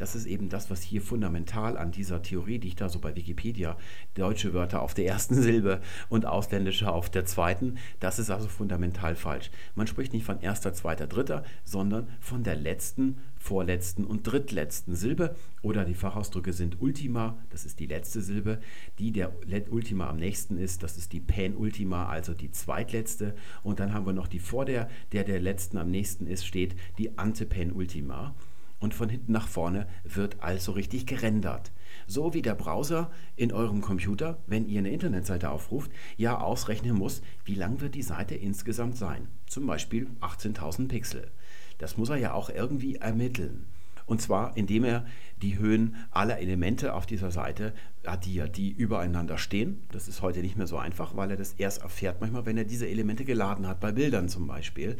Das 0.00 0.14
ist 0.14 0.24
eben 0.24 0.48
das, 0.48 0.70
was 0.70 0.80
hier 0.80 1.02
fundamental 1.02 1.76
an 1.76 1.92
dieser 1.92 2.22
Theorie, 2.22 2.58
die 2.58 2.68
ich 2.68 2.74
da 2.74 2.88
so 2.88 3.00
bei 3.00 3.14
Wikipedia, 3.14 3.76
deutsche 4.14 4.54
Wörter 4.54 4.80
auf 4.80 4.94
der 4.94 5.04
ersten 5.04 5.34
Silbe 5.34 5.82
und 6.08 6.24
ausländische 6.24 6.90
auf 6.90 7.10
der 7.10 7.26
zweiten, 7.26 7.76
das 7.98 8.18
ist 8.18 8.30
also 8.30 8.48
fundamental 8.48 9.14
falsch. 9.14 9.50
Man 9.74 9.86
spricht 9.86 10.14
nicht 10.14 10.24
von 10.24 10.40
erster, 10.40 10.72
zweiter, 10.72 11.06
dritter, 11.06 11.44
sondern 11.64 12.08
von 12.18 12.44
der 12.44 12.56
letzten, 12.56 13.18
vorletzten 13.36 14.06
und 14.06 14.22
drittletzten 14.22 14.94
Silbe. 14.94 15.36
Oder 15.60 15.84
die 15.84 15.92
Fachausdrücke 15.92 16.54
sind 16.54 16.80
Ultima, 16.80 17.36
das 17.50 17.66
ist 17.66 17.78
die 17.78 17.86
letzte 17.86 18.22
Silbe, 18.22 18.58
die 18.98 19.12
der 19.12 19.34
Ultima 19.68 20.08
am 20.08 20.16
nächsten 20.16 20.56
ist, 20.56 20.82
das 20.82 20.96
ist 20.96 21.12
die 21.12 21.20
Penultima, 21.20 22.08
also 22.08 22.32
die 22.32 22.50
zweitletzte. 22.50 23.34
Und 23.62 23.80
dann 23.80 23.92
haben 23.92 24.06
wir 24.06 24.14
noch 24.14 24.28
die 24.28 24.38
vor 24.38 24.64
der, 24.64 24.88
der 25.12 25.24
der 25.24 25.40
letzten 25.40 25.76
am 25.76 25.90
nächsten 25.90 26.26
ist, 26.26 26.46
steht 26.46 26.74
die 26.96 27.18
Antepenultima. 27.18 28.34
Und 28.80 28.94
von 28.94 29.08
hinten 29.08 29.32
nach 29.32 29.46
vorne 29.46 29.86
wird 30.02 30.36
also 30.40 30.72
richtig 30.72 31.06
gerendert. 31.06 31.70
So 32.06 32.34
wie 32.34 32.42
der 32.42 32.54
Browser 32.54 33.10
in 33.36 33.52
eurem 33.52 33.82
Computer, 33.82 34.38
wenn 34.46 34.66
ihr 34.66 34.80
eine 34.80 34.90
Internetseite 34.90 35.50
aufruft, 35.50 35.92
ja 36.16 36.40
ausrechnen 36.40 36.96
muss, 36.96 37.22
wie 37.44 37.54
lang 37.54 37.80
wird 37.80 37.94
die 37.94 38.02
Seite 38.02 38.34
insgesamt 38.34 38.96
sein. 38.96 39.28
Zum 39.46 39.66
Beispiel 39.66 40.08
18.000 40.20 40.88
Pixel. 40.88 41.30
Das 41.78 41.96
muss 41.96 42.08
er 42.08 42.16
ja 42.16 42.32
auch 42.32 42.50
irgendwie 42.50 42.96
ermitteln. 42.96 43.66
Und 44.10 44.20
zwar, 44.20 44.56
indem 44.56 44.82
er 44.82 45.06
die 45.40 45.56
Höhen 45.56 45.94
aller 46.10 46.40
Elemente 46.40 46.94
auf 46.94 47.06
dieser 47.06 47.30
Seite 47.30 47.72
addiert, 48.04 48.56
die 48.56 48.72
übereinander 48.72 49.38
stehen. 49.38 49.84
Das 49.92 50.08
ist 50.08 50.20
heute 50.20 50.40
nicht 50.40 50.56
mehr 50.56 50.66
so 50.66 50.78
einfach, 50.78 51.14
weil 51.14 51.30
er 51.30 51.36
das 51.36 51.52
erst 51.52 51.82
erfährt 51.82 52.20
manchmal, 52.20 52.44
wenn 52.44 52.56
er 52.56 52.64
diese 52.64 52.88
Elemente 52.88 53.24
geladen 53.24 53.68
hat, 53.68 53.78
bei 53.78 53.92
Bildern 53.92 54.28
zum 54.28 54.48
Beispiel. 54.48 54.96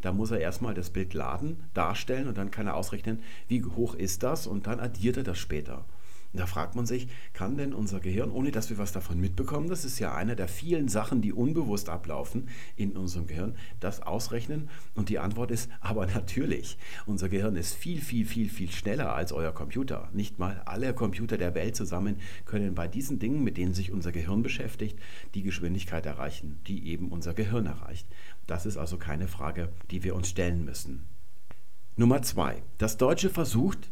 Da 0.00 0.14
muss 0.14 0.30
er 0.30 0.40
erstmal 0.40 0.72
das 0.72 0.88
Bild 0.88 1.12
laden, 1.12 1.62
darstellen 1.74 2.26
und 2.26 2.38
dann 2.38 2.50
kann 2.50 2.66
er 2.66 2.74
ausrechnen, 2.74 3.20
wie 3.48 3.62
hoch 3.62 3.94
ist 3.96 4.22
das 4.22 4.46
und 4.46 4.66
dann 4.66 4.80
addiert 4.80 5.18
er 5.18 5.24
das 5.24 5.38
später. 5.38 5.84
Da 6.34 6.46
fragt 6.46 6.74
man 6.74 6.84
sich, 6.84 7.06
kann 7.32 7.56
denn 7.56 7.72
unser 7.72 8.00
Gehirn, 8.00 8.32
ohne 8.32 8.50
dass 8.50 8.68
wir 8.68 8.76
was 8.76 8.90
davon 8.90 9.20
mitbekommen, 9.20 9.68
das 9.68 9.84
ist 9.84 10.00
ja 10.00 10.16
eine 10.16 10.34
der 10.34 10.48
vielen 10.48 10.88
Sachen, 10.88 11.22
die 11.22 11.32
unbewusst 11.32 11.88
ablaufen 11.88 12.48
in 12.74 12.96
unserem 12.96 13.28
Gehirn, 13.28 13.56
das 13.78 14.02
ausrechnen? 14.02 14.68
Und 14.96 15.10
die 15.10 15.20
Antwort 15.20 15.52
ist, 15.52 15.70
aber 15.80 16.06
natürlich. 16.06 16.76
Unser 17.06 17.28
Gehirn 17.28 17.54
ist 17.54 17.74
viel, 17.74 18.00
viel, 18.00 18.26
viel, 18.26 18.48
viel 18.48 18.70
schneller 18.72 19.14
als 19.14 19.32
euer 19.32 19.52
Computer. 19.52 20.08
Nicht 20.12 20.40
mal 20.40 20.60
alle 20.66 20.92
Computer 20.92 21.38
der 21.38 21.54
Welt 21.54 21.76
zusammen 21.76 22.16
können 22.46 22.74
bei 22.74 22.88
diesen 22.88 23.20
Dingen, 23.20 23.44
mit 23.44 23.56
denen 23.56 23.72
sich 23.72 23.92
unser 23.92 24.10
Gehirn 24.10 24.42
beschäftigt, 24.42 24.98
die 25.34 25.44
Geschwindigkeit 25.44 26.04
erreichen, 26.04 26.58
die 26.66 26.88
eben 26.88 27.12
unser 27.12 27.34
Gehirn 27.34 27.66
erreicht. 27.66 28.08
Das 28.48 28.66
ist 28.66 28.76
also 28.76 28.96
keine 28.96 29.28
Frage, 29.28 29.70
die 29.92 30.02
wir 30.02 30.16
uns 30.16 30.30
stellen 30.30 30.64
müssen. 30.64 31.06
Nummer 31.96 32.22
zwei. 32.22 32.60
Das 32.78 32.96
Deutsche 32.96 33.30
versucht, 33.30 33.88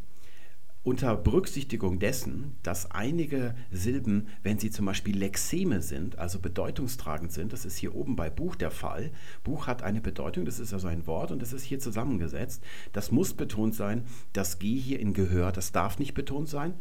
unter 0.85 1.17
Berücksichtigung 1.17 1.99
dessen, 1.99 2.57
dass 2.63 2.91
einige 2.91 3.55
Silben, 3.71 4.29
wenn 4.43 4.59
sie 4.59 4.71
zum 4.71 4.87
Beispiel 4.87 5.17
Lexeme 5.17 5.81
sind, 5.81 6.19
also 6.19 6.41
bedeutungstragend 6.41 7.33
sind, 7.33 7.53
das 7.53 7.65
ist 7.65 7.77
hier 7.77 7.95
oben 7.95 8.17
bei 8.17 8.31
Buch 8.31 8.57
der 8.57 8.71
Fall. 8.71 9.13
Buch 9.45 9.67
hat 9.67 9.83
eine 9.83 10.01
Bedeutung, 10.01 10.45
das 10.45 10.59
ist 10.59 10.73
also 10.73 10.89
ein 10.89 11.07
Wort 11.07 11.31
und 11.31 11.41
das 11.41 11.53
ist 11.53 11.63
hier 11.63 11.79
zusammengesetzt. 11.79 12.63
Das 12.93 13.13
muss 13.13 13.35
betont 13.35 13.75
sein. 13.75 14.05
Das 14.33 14.59
G 14.59 14.77
hier 14.77 14.99
in 14.99 15.13
Gehör, 15.13 15.53
das 15.53 15.71
darf 15.71 15.99
nicht 15.99 16.15
betont 16.15 16.49
sein. 16.49 16.75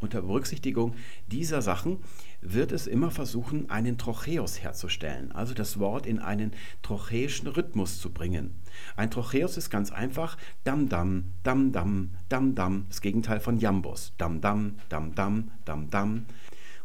Unter 0.00 0.22
Berücksichtigung 0.22 0.94
dieser 1.26 1.60
Sachen 1.60 1.98
wird 2.40 2.70
es 2.70 2.86
immer 2.86 3.10
versuchen, 3.10 3.68
einen 3.68 3.98
Trocheus 3.98 4.62
herzustellen, 4.62 5.32
also 5.32 5.54
das 5.54 5.80
Wort 5.80 6.06
in 6.06 6.20
einen 6.20 6.52
trocheischen 6.82 7.48
Rhythmus 7.48 7.98
zu 8.00 8.10
bringen. 8.10 8.54
Ein 8.96 9.10
Trocheus 9.10 9.56
ist 9.56 9.70
ganz 9.70 9.90
einfach 9.90 10.36
dam 10.62 10.88
dam, 10.88 11.32
dam 11.42 11.72
dam, 11.72 12.10
dam 12.28 12.54
dam, 12.54 12.86
das 12.88 13.00
Gegenteil 13.00 13.40
von 13.40 13.58
Jambus. 13.58 14.12
Dam 14.18 14.40
dam, 14.40 14.76
dam 14.88 15.14
dam, 15.16 15.50
dam 15.64 15.90
dam. 15.90 16.26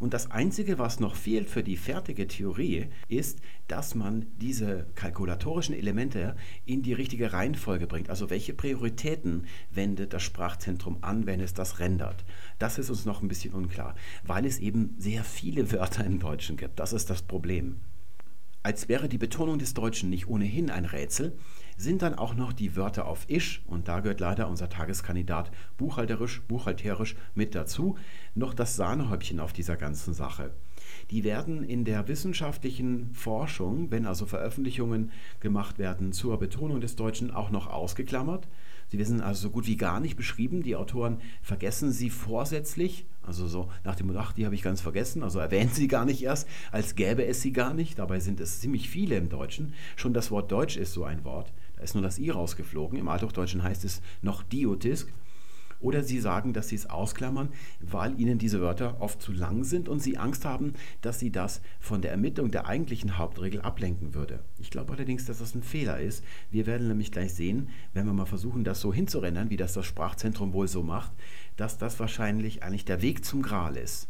Und 0.03 0.13
das 0.13 0.31
Einzige, 0.31 0.79
was 0.79 0.99
noch 0.99 1.15
fehlt 1.15 1.49
für 1.49 1.63
die 1.63 1.77
fertige 1.77 2.27
Theorie, 2.27 2.87
ist, 3.07 3.39
dass 3.69 3.95
man 3.95 4.25
diese 4.35 4.85
kalkulatorischen 4.95 5.73
Elemente 5.73 6.35
in 6.65 6.81
die 6.81 6.91
richtige 6.91 7.31
Reihenfolge 7.31 7.87
bringt. 7.87 8.09
Also 8.09 8.29
welche 8.29 8.53
Prioritäten 8.53 9.45
wendet 9.71 10.11
das 10.11 10.21
Sprachzentrum 10.21 10.97
an, 10.99 11.25
wenn 11.25 11.39
es 11.39 11.53
das 11.53 11.79
rendert. 11.79 12.25
Das 12.59 12.79
ist 12.79 12.89
uns 12.89 13.05
noch 13.05 13.21
ein 13.21 13.29
bisschen 13.29 13.53
unklar, 13.53 13.95
weil 14.25 14.45
es 14.45 14.59
eben 14.59 14.93
sehr 14.97 15.23
viele 15.23 15.71
Wörter 15.71 16.03
im 16.03 16.19
Deutschen 16.19 16.57
gibt. 16.57 16.81
Das 16.81 16.91
ist 16.91 17.09
das 17.09 17.21
Problem. 17.21 17.77
Als 18.61 18.89
wäre 18.89 19.07
die 19.07 19.17
Betonung 19.17 19.57
des 19.57 19.73
Deutschen 19.73 20.09
nicht 20.09 20.27
ohnehin 20.27 20.69
ein 20.69 20.83
Rätsel, 20.83 21.37
sind 21.77 22.01
dann 22.01 22.15
auch 22.15 22.35
noch 22.35 22.53
die 22.53 22.75
Wörter 22.75 23.07
auf 23.07 23.29
isch, 23.29 23.61
und 23.67 23.87
da 23.87 23.99
gehört 23.99 24.19
leider 24.19 24.47
unser 24.47 24.69
Tageskandidat 24.69 25.51
buchhalterisch, 25.77 26.41
buchhalterisch 26.43 27.15
mit 27.35 27.55
dazu, 27.55 27.97
noch 28.35 28.53
das 28.53 28.75
Sahnehäubchen 28.75 29.39
auf 29.39 29.53
dieser 29.53 29.77
ganzen 29.77 30.13
Sache. 30.13 30.51
Die 31.11 31.23
werden 31.23 31.63
in 31.63 31.85
der 31.85 32.07
wissenschaftlichen 32.07 33.13
Forschung, 33.13 33.91
wenn 33.91 34.05
also 34.05 34.25
Veröffentlichungen 34.25 35.11
gemacht 35.39 35.79
werden 35.79 36.11
zur 36.11 36.37
Betonung 36.39 36.81
des 36.81 36.95
Deutschen, 36.95 37.31
auch 37.31 37.51
noch 37.51 37.67
ausgeklammert. 37.67 38.47
Sie 38.89 38.99
wissen 38.99 39.21
also 39.21 39.43
so 39.43 39.49
gut 39.49 39.65
wie 39.65 39.77
gar 39.77 39.99
nicht 39.99 40.17
beschrieben. 40.17 40.61
Die 40.61 40.75
Autoren 40.75 41.19
vergessen 41.41 41.91
sie 41.91 42.09
vorsätzlich, 42.09 43.05
also 43.23 43.47
so 43.47 43.71
nach 43.83 43.95
dem 43.95 44.15
ach, 44.15 44.33
die 44.33 44.45
habe 44.45 44.55
ich 44.55 44.61
ganz 44.61 44.81
vergessen, 44.81 45.23
also 45.23 45.39
erwähnen 45.39 45.71
sie 45.71 45.87
gar 45.87 46.05
nicht 46.05 46.21
erst, 46.21 46.47
als 46.71 46.95
gäbe 46.95 47.25
es 47.25 47.41
sie 47.41 47.53
gar 47.53 47.73
nicht. 47.73 47.97
Dabei 47.97 48.19
sind 48.19 48.39
es 48.39 48.59
ziemlich 48.59 48.89
viele 48.89 49.15
im 49.15 49.29
Deutschen. 49.29 49.73
Schon 49.95 50.13
das 50.13 50.31
Wort 50.31 50.51
Deutsch 50.51 50.77
ist 50.77 50.93
so 50.93 51.05
ein 51.05 51.23
Wort. 51.23 51.51
Ist 51.83 51.95
nur 51.95 52.03
das 52.03 52.19
I 52.19 52.29
rausgeflogen. 52.29 52.97
Im 52.97 53.09
Althochdeutschen 53.09 53.63
heißt 53.63 53.83
es 53.85 54.01
noch 54.21 54.43
Diotisk. 54.43 55.11
Oder 55.83 56.01
sie 56.01 56.21
sagen, 56.21 56.53
dass 56.53 56.69
sie 56.69 56.77
es 56.77 56.89
ausklammern, 56.89 57.49
weil 57.81 58.17
ihnen 58.17 58.37
diese 58.37 58.61
Wörter 58.61 59.01
oft 59.01 59.21
zu 59.21 59.33
lang 59.33 59.65
sind 59.65 59.89
und 59.89 60.01
sie 60.01 60.17
Angst 60.17 60.45
haben, 60.45 60.73
dass 61.01 61.19
sie 61.19 61.29
das 61.29 61.61
von 61.81 62.01
der 62.01 62.11
Ermittlung 62.11 62.51
der 62.51 62.67
eigentlichen 62.67 63.17
Hauptregel 63.17 63.59
ablenken 63.59 64.13
würde. 64.13 64.39
Ich 64.59 64.69
glaube 64.69 64.93
allerdings, 64.93 65.25
dass 65.25 65.39
das 65.39 65.55
ein 65.55 65.61
Fehler 65.61 65.99
ist. 65.99 66.23
Wir 66.51 66.67
werden 66.67 66.87
nämlich 66.87 67.11
gleich 67.11 67.33
sehen, 67.33 67.67
wenn 67.93 68.05
wir 68.05 68.13
mal 68.13 68.25
versuchen, 68.25 68.63
das 68.63 68.79
so 68.79 68.93
hinzurennen, 68.93 69.49
wie 69.49 69.57
das 69.57 69.73
das 69.73 69.85
Sprachzentrum 69.85 70.53
wohl 70.53 70.69
so 70.69 70.83
macht, 70.83 71.11
dass 71.57 71.77
das 71.77 71.99
wahrscheinlich 71.99 72.63
eigentlich 72.63 72.85
der 72.85 73.01
Weg 73.01 73.25
zum 73.25 73.41
Gral 73.41 73.75
ist. 73.75 74.07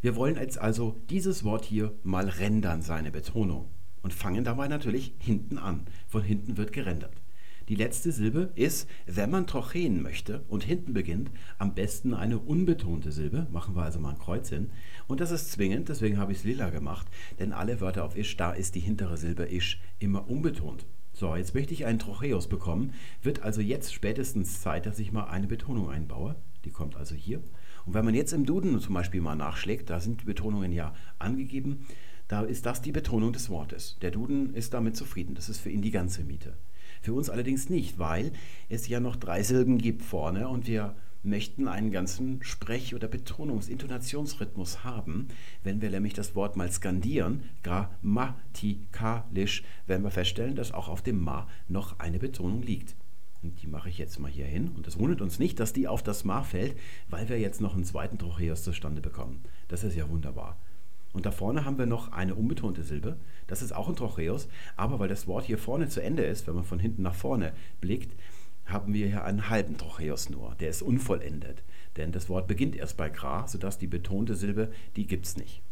Wir 0.00 0.16
wollen 0.16 0.36
jetzt 0.36 0.58
also 0.58 0.96
dieses 1.10 1.44
Wort 1.44 1.66
hier 1.66 1.92
mal 2.02 2.30
rendern, 2.30 2.80
seine 2.80 3.10
Betonung, 3.10 3.68
und 4.04 4.14
fangen 4.14 4.44
dabei 4.44 4.68
natürlich 4.68 5.14
hinten 5.18 5.58
an. 5.58 5.80
Von 6.06 6.22
hinten 6.22 6.56
wird 6.56 6.72
gerendert. 6.72 7.14
Die 7.68 7.74
letzte 7.74 8.12
Silbe 8.12 8.52
ist, 8.54 8.86
wenn 9.06 9.30
man 9.30 9.46
Trocheen 9.46 10.02
möchte 10.02 10.44
und 10.48 10.62
hinten 10.62 10.92
beginnt, 10.92 11.30
am 11.56 11.74
besten 11.74 12.12
eine 12.12 12.38
unbetonte 12.38 13.10
Silbe. 13.10 13.46
Machen 13.50 13.74
wir 13.74 13.82
also 13.82 13.98
mal 13.98 14.10
ein 14.10 14.18
Kreuz 14.18 14.50
hin. 14.50 14.70
Und 15.06 15.20
das 15.20 15.30
ist 15.30 15.50
zwingend, 15.50 15.88
deswegen 15.88 16.18
habe 16.18 16.32
ich 16.32 16.38
es 16.38 16.44
lila 16.44 16.68
gemacht, 16.68 17.06
denn 17.38 17.54
alle 17.54 17.80
Wörter 17.80 18.04
auf 18.04 18.16
Isch, 18.16 18.36
da 18.36 18.52
ist 18.52 18.74
die 18.74 18.80
hintere 18.80 19.16
Silbe 19.16 19.44
Isch 19.44 19.80
immer 19.98 20.28
unbetont. 20.28 20.84
So, 21.14 21.34
jetzt 21.34 21.54
möchte 21.54 21.72
ich 21.72 21.86
einen 21.86 21.98
Trocheus 21.98 22.48
bekommen. 22.48 22.92
Wird 23.22 23.40
also 23.40 23.62
jetzt 23.62 23.94
spätestens 23.94 24.60
Zeit, 24.60 24.84
dass 24.84 24.98
ich 24.98 25.12
mal 25.12 25.24
eine 25.24 25.46
Betonung 25.46 25.88
einbaue. 25.88 26.36
Die 26.66 26.70
kommt 26.70 26.96
also 26.96 27.14
hier. 27.14 27.42
Und 27.86 27.94
wenn 27.94 28.04
man 28.04 28.14
jetzt 28.14 28.32
im 28.32 28.44
Duden 28.44 28.78
zum 28.80 28.94
Beispiel 28.94 29.22
mal 29.22 29.36
nachschlägt, 29.36 29.88
da 29.88 30.00
sind 30.00 30.20
die 30.20 30.26
Betonungen 30.26 30.72
ja 30.72 30.94
angegeben, 31.18 31.86
da 32.28 32.42
ist 32.42 32.66
das 32.66 32.82
die 32.82 32.92
Betonung 32.92 33.32
des 33.32 33.50
Wortes. 33.50 33.98
Der 34.00 34.10
Duden 34.10 34.54
ist 34.54 34.74
damit 34.74 34.96
zufrieden. 34.96 35.34
Das 35.34 35.48
ist 35.48 35.60
für 35.60 35.70
ihn 35.70 35.82
die 35.82 35.90
ganze 35.90 36.24
Miete. 36.24 36.56
Für 37.02 37.12
uns 37.12 37.28
allerdings 37.28 37.68
nicht, 37.68 37.98
weil 37.98 38.32
es 38.68 38.88
ja 38.88 38.98
noch 38.98 39.16
drei 39.16 39.42
Silben 39.42 39.78
gibt 39.78 40.02
vorne 40.02 40.48
und 40.48 40.66
wir 40.66 40.94
möchten 41.22 41.68
einen 41.68 41.90
ganzen 41.90 42.42
Sprech- 42.42 42.94
oder 42.94 43.08
Betonungs-, 43.08 43.68
Intonationsrhythmus 43.68 44.84
haben. 44.84 45.28
Wenn 45.62 45.80
wir 45.80 45.90
nämlich 45.90 46.14
das 46.14 46.34
Wort 46.34 46.56
mal 46.56 46.70
skandieren, 46.70 47.42
grammatikalisch, 47.62 49.64
werden 49.86 50.04
wir 50.04 50.10
feststellen, 50.10 50.54
dass 50.54 50.72
auch 50.72 50.88
auf 50.88 51.02
dem 51.02 51.20
Ma 51.20 51.48
noch 51.68 51.98
eine 51.98 52.18
Betonung 52.18 52.62
liegt. 52.62 52.94
Und 53.42 53.62
die 53.62 53.66
mache 53.66 53.90
ich 53.90 53.98
jetzt 53.98 54.18
mal 54.18 54.30
hier 54.30 54.46
hin. 54.46 54.70
Und 54.74 54.86
es 54.86 54.98
wundert 54.98 55.20
uns 55.20 55.38
nicht, 55.38 55.60
dass 55.60 55.74
die 55.74 55.88
auf 55.88 56.02
das 56.02 56.24
Ma 56.24 56.42
fällt, 56.42 56.76
weil 57.08 57.28
wir 57.28 57.38
jetzt 57.38 57.60
noch 57.60 57.74
einen 57.74 57.84
zweiten 57.84 58.18
Trocheus 58.18 58.62
zustande 58.62 59.02
bekommen. 59.02 59.42
Das 59.68 59.84
ist 59.84 59.96
ja 59.96 60.08
wunderbar. 60.08 60.56
Und 61.14 61.24
da 61.24 61.30
vorne 61.30 61.64
haben 61.64 61.78
wir 61.78 61.86
noch 61.86 62.12
eine 62.12 62.34
unbetonte 62.34 62.82
Silbe. 62.82 63.16
Das 63.46 63.62
ist 63.62 63.72
auch 63.72 63.88
ein 63.88 63.96
Trocheus, 63.96 64.48
aber 64.76 64.98
weil 64.98 65.08
das 65.08 65.26
Wort 65.26 65.46
hier 65.46 65.58
vorne 65.58 65.88
zu 65.88 66.02
Ende 66.02 66.24
ist, 66.24 66.46
wenn 66.46 66.56
man 66.56 66.64
von 66.64 66.80
hinten 66.80 67.02
nach 67.02 67.14
vorne 67.14 67.54
blickt, 67.80 68.14
haben 68.66 68.92
wir 68.92 69.06
hier 69.06 69.24
einen 69.24 69.48
halben 69.48 69.78
Trocheus 69.78 70.28
nur. 70.28 70.56
Der 70.56 70.70
ist 70.70 70.82
unvollendet, 70.82 71.62
denn 71.96 72.12
das 72.12 72.28
Wort 72.28 72.48
beginnt 72.48 72.74
erst 72.76 72.96
bei 72.96 73.08
Gra, 73.08 73.46
sodass 73.46 73.78
die 73.78 73.86
betonte 73.86 74.34
Silbe, 74.34 74.72
die 74.96 75.06
gibt 75.06 75.26
es 75.26 75.36
nicht. 75.36 75.62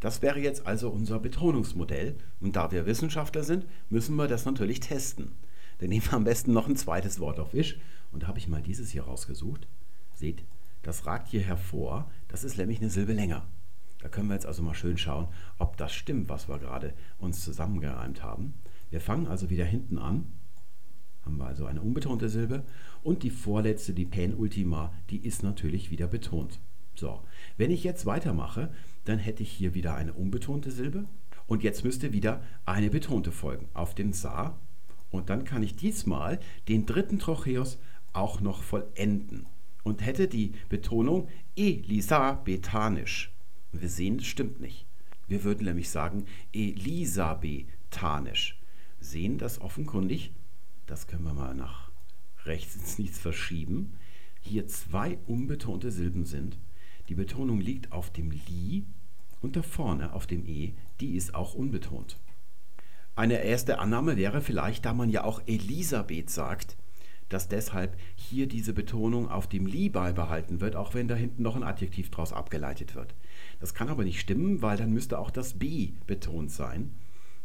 Das 0.00 0.20
wäre 0.20 0.40
jetzt 0.40 0.66
also 0.66 0.90
unser 0.90 1.20
Betonungsmodell. 1.20 2.16
Und 2.40 2.56
da 2.56 2.72
wir 2.72 2.86
Wissenschaftler 2.86 3.44
sind, 3.44 3.66
müssen 3.88 4.16
wir 4.16 4.26
das 4.26 4.44
natürlich 4.44 4.80
testen. 4.80 5.30
Dann 5.78 5.90
nehmen 5.90 6.04
wir 6.06 6.14
am 6.14 6.24
besten 6.24 6.52
noch 6.52 6.66
ein 6.66 6.74
zweites 6.74 7.20
Wort 7.20 7.38
auf 7.38 7.54
Isch. 7.54 7.78
Und 8.10 8.24
da 8.24 8.26
habe 8.26 8.40
ich 8.40 8.48
mal 8.48 8.62
dieses 8.62 8.90
hier 8.90 9.04
rausgesucht. 9.04 9.68
Seht, 10.12 10.42
das 10.82 11.06
ragt 11.06 11.28
hier 11.28 11.42
hervor. 11.42 12.10
Das 12.26 12.42
ist 12.42 12.58
nämlich 12.58 12.80
eine 12.80 12.90
Silbe 12.90 13.12
länger. 13.12 13.46
Da 14.02 14.08
können 14.08 14.28
wir 14.28 14.34
jetzt 14.34 14.46
also 14.46 14.62
mal 14.62 14.74
schön 14.74 14.98
schauen, 14.98 15.28
ob 15.58 15.76
das 15.76 15.92
stimmt, 15.92 16.28
was 16.28 16.48
wir 16.48 16.58
gerade 16.58 16.92
uns 17.18 17.44
zusammengereimt 17.44 18.22
haben. 18.22 18.54
Wir 18.90 19.00
fangen 19.00 19.28
also 19.28 19.48
wieder 19.48 19.64
hinten 19.64 19.96
an. 19.96 20.26
Haben 21.24 21.38
wir 21.38 21.46
also 21.46 21.66
eine 21.66 21.80
unbetonte 21.80 22.28
Silbe. 22.28 22.64
Und 23.04 23.22
die 23.22 23.30
vorletzte, 23.30 23.94
die 23.94 24.04
Penultima, 24.04 24.92
die 25.10 25.24
ist 25.24 25.44
natürlich 25.44 25.92
wieder 25.92 26.08
betont. 26.08 26.58
So, 26.96 27.20
wenn 27.56 27.70
ich 27.70 27.84
jetzt 27.84 28.04
weitermache, 28.04 28.72
dann 29.04 29.20
hätte 29.20 29.44
ich 29.44 29.52
hier 29.52 29.74
wieder 29.74 29.94
eine 29.94 30.12
unbetonte 30.12 30.72
Silbe. 30.72 31.04
Und 31.46 31.62
jetzt 31.62 31.84
müsste 31.84 32.12
wieder 32.12 32.42
eine 32.66 32.90
betonte 32.90 33.30
folgen 33.30 33.68
auf 33.72 33.94
den 33.94 34.12
Sa. 34.12 34.58
Und 35.10 35.30
dann 35.30 35.44
kann 35.44 35.62
ich 35.62 35.76
diesmal 35.76 36.40
den 36.66 36.86
dritten 36.86 37.20
Trocheus 37.20 37.78
auch 38.12 38.40
noch 38.40 38.62
vollenden. 38.62 39.46
Und 39.84 40.04
hätte 40.04 40.26
die 40.26 40.54
Betonung 40.68 41.28
Elisabethanisch. 41.54 43.32
Und 43.72 43.82
wir 43.82 43.88
sehen, 43.88 44.18
das 44.18 44.26
stimmt 44.26 44.60
nicht. 44.60 44.86
Wir 45.28 45.44
würden 45.44 45.64
nämlich 45.64 45.90
sagen 45.90 46.26
elisabethanisch. 46.52 48.58
Sehen 49.00 49.38
das 49.38 49.60
offenkundig? 49.60 50.32
Das 50.86 51.06
können 51.06 51.24
wir 51.24 51.34
mal 51.34 51.54
nach 51.54 51.90
rechts 52.44 52.76
ins 52.76 52.98
Nichts 52.98 53.18
verschieben. 53.18 53.94
hier 54.40 54.66
zwei 54.66 55.18
unbetonte 55.26 55.92
Silben 55.92 56.26
sind. 56.26 56.58
Die 57.08 57.14
Betonung 57.14 57.60
liegt 57.60 57.92
auf 57.92 58.10
dem 58.10 58.30
Li 58.30 58.84
und 59.40 59.56
da 59.56 59.62
vorne 59.62 60.12
auf 60.12 60.26
dem 60.26 60.46
E, 60.46 60.74
die 61.00 61.16
ist 61.16 61.34
auch 61.34 61.54
unbetont. 61.54 62.18
Eine 63.14 63.42
erste 63.42 63.78
Annahme 63.78 64.16
wäre 64.16 64.40
vielleicht, 64.40 64.84
da 64.84 64.94
man 64.94 65.10
ja 65.10 65.24
auch 65.24 65.42
Elisabeth 65.46 66.30
sagt, 66.30 66.76
dass 67.28 67.48
deshalb 67.48 67.96
hier 68.14 68.46
diese 68.46 68.72
Betonung 68.72 69.30
auf 69.30 69.48
dem 69.48 69.66
Li 69.66 69.88
beibehalten 69.88 70.60
wird, 70.60 70.76
auch 70.76 70.94
wenn 70.94 71.08
da 71.08 71.14
hinten 71.14 71.42
noch 71.42 71.56
ein 71.56 71.62
Adjektiv 71.62 72.10
draus 72.10 72.32
abgeleitet 72.32 72.94
wird. 72.94 73.14
Das 73.62 73.74
kann 73.74 73.88
aber 73.88 74.02
nicht 74.02 74.18
stimmen, 74.18 74.60
weil 74.60 74.76
dann 74.76 74.92
müsste 74.92 75.20
auch 75.20 75.30
das 75.30 75.54
B 75.54 75.92
betont 76.08 76.50
sein. 76.50 76.90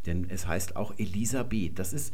Denn 0.07 0.25
es 0.31 0.47
heißt 0.47 0.75
auch 0.75 0.97
Elisabeth. 0.97 1.77
Das 1.77 1.93
ist 1.93 2.11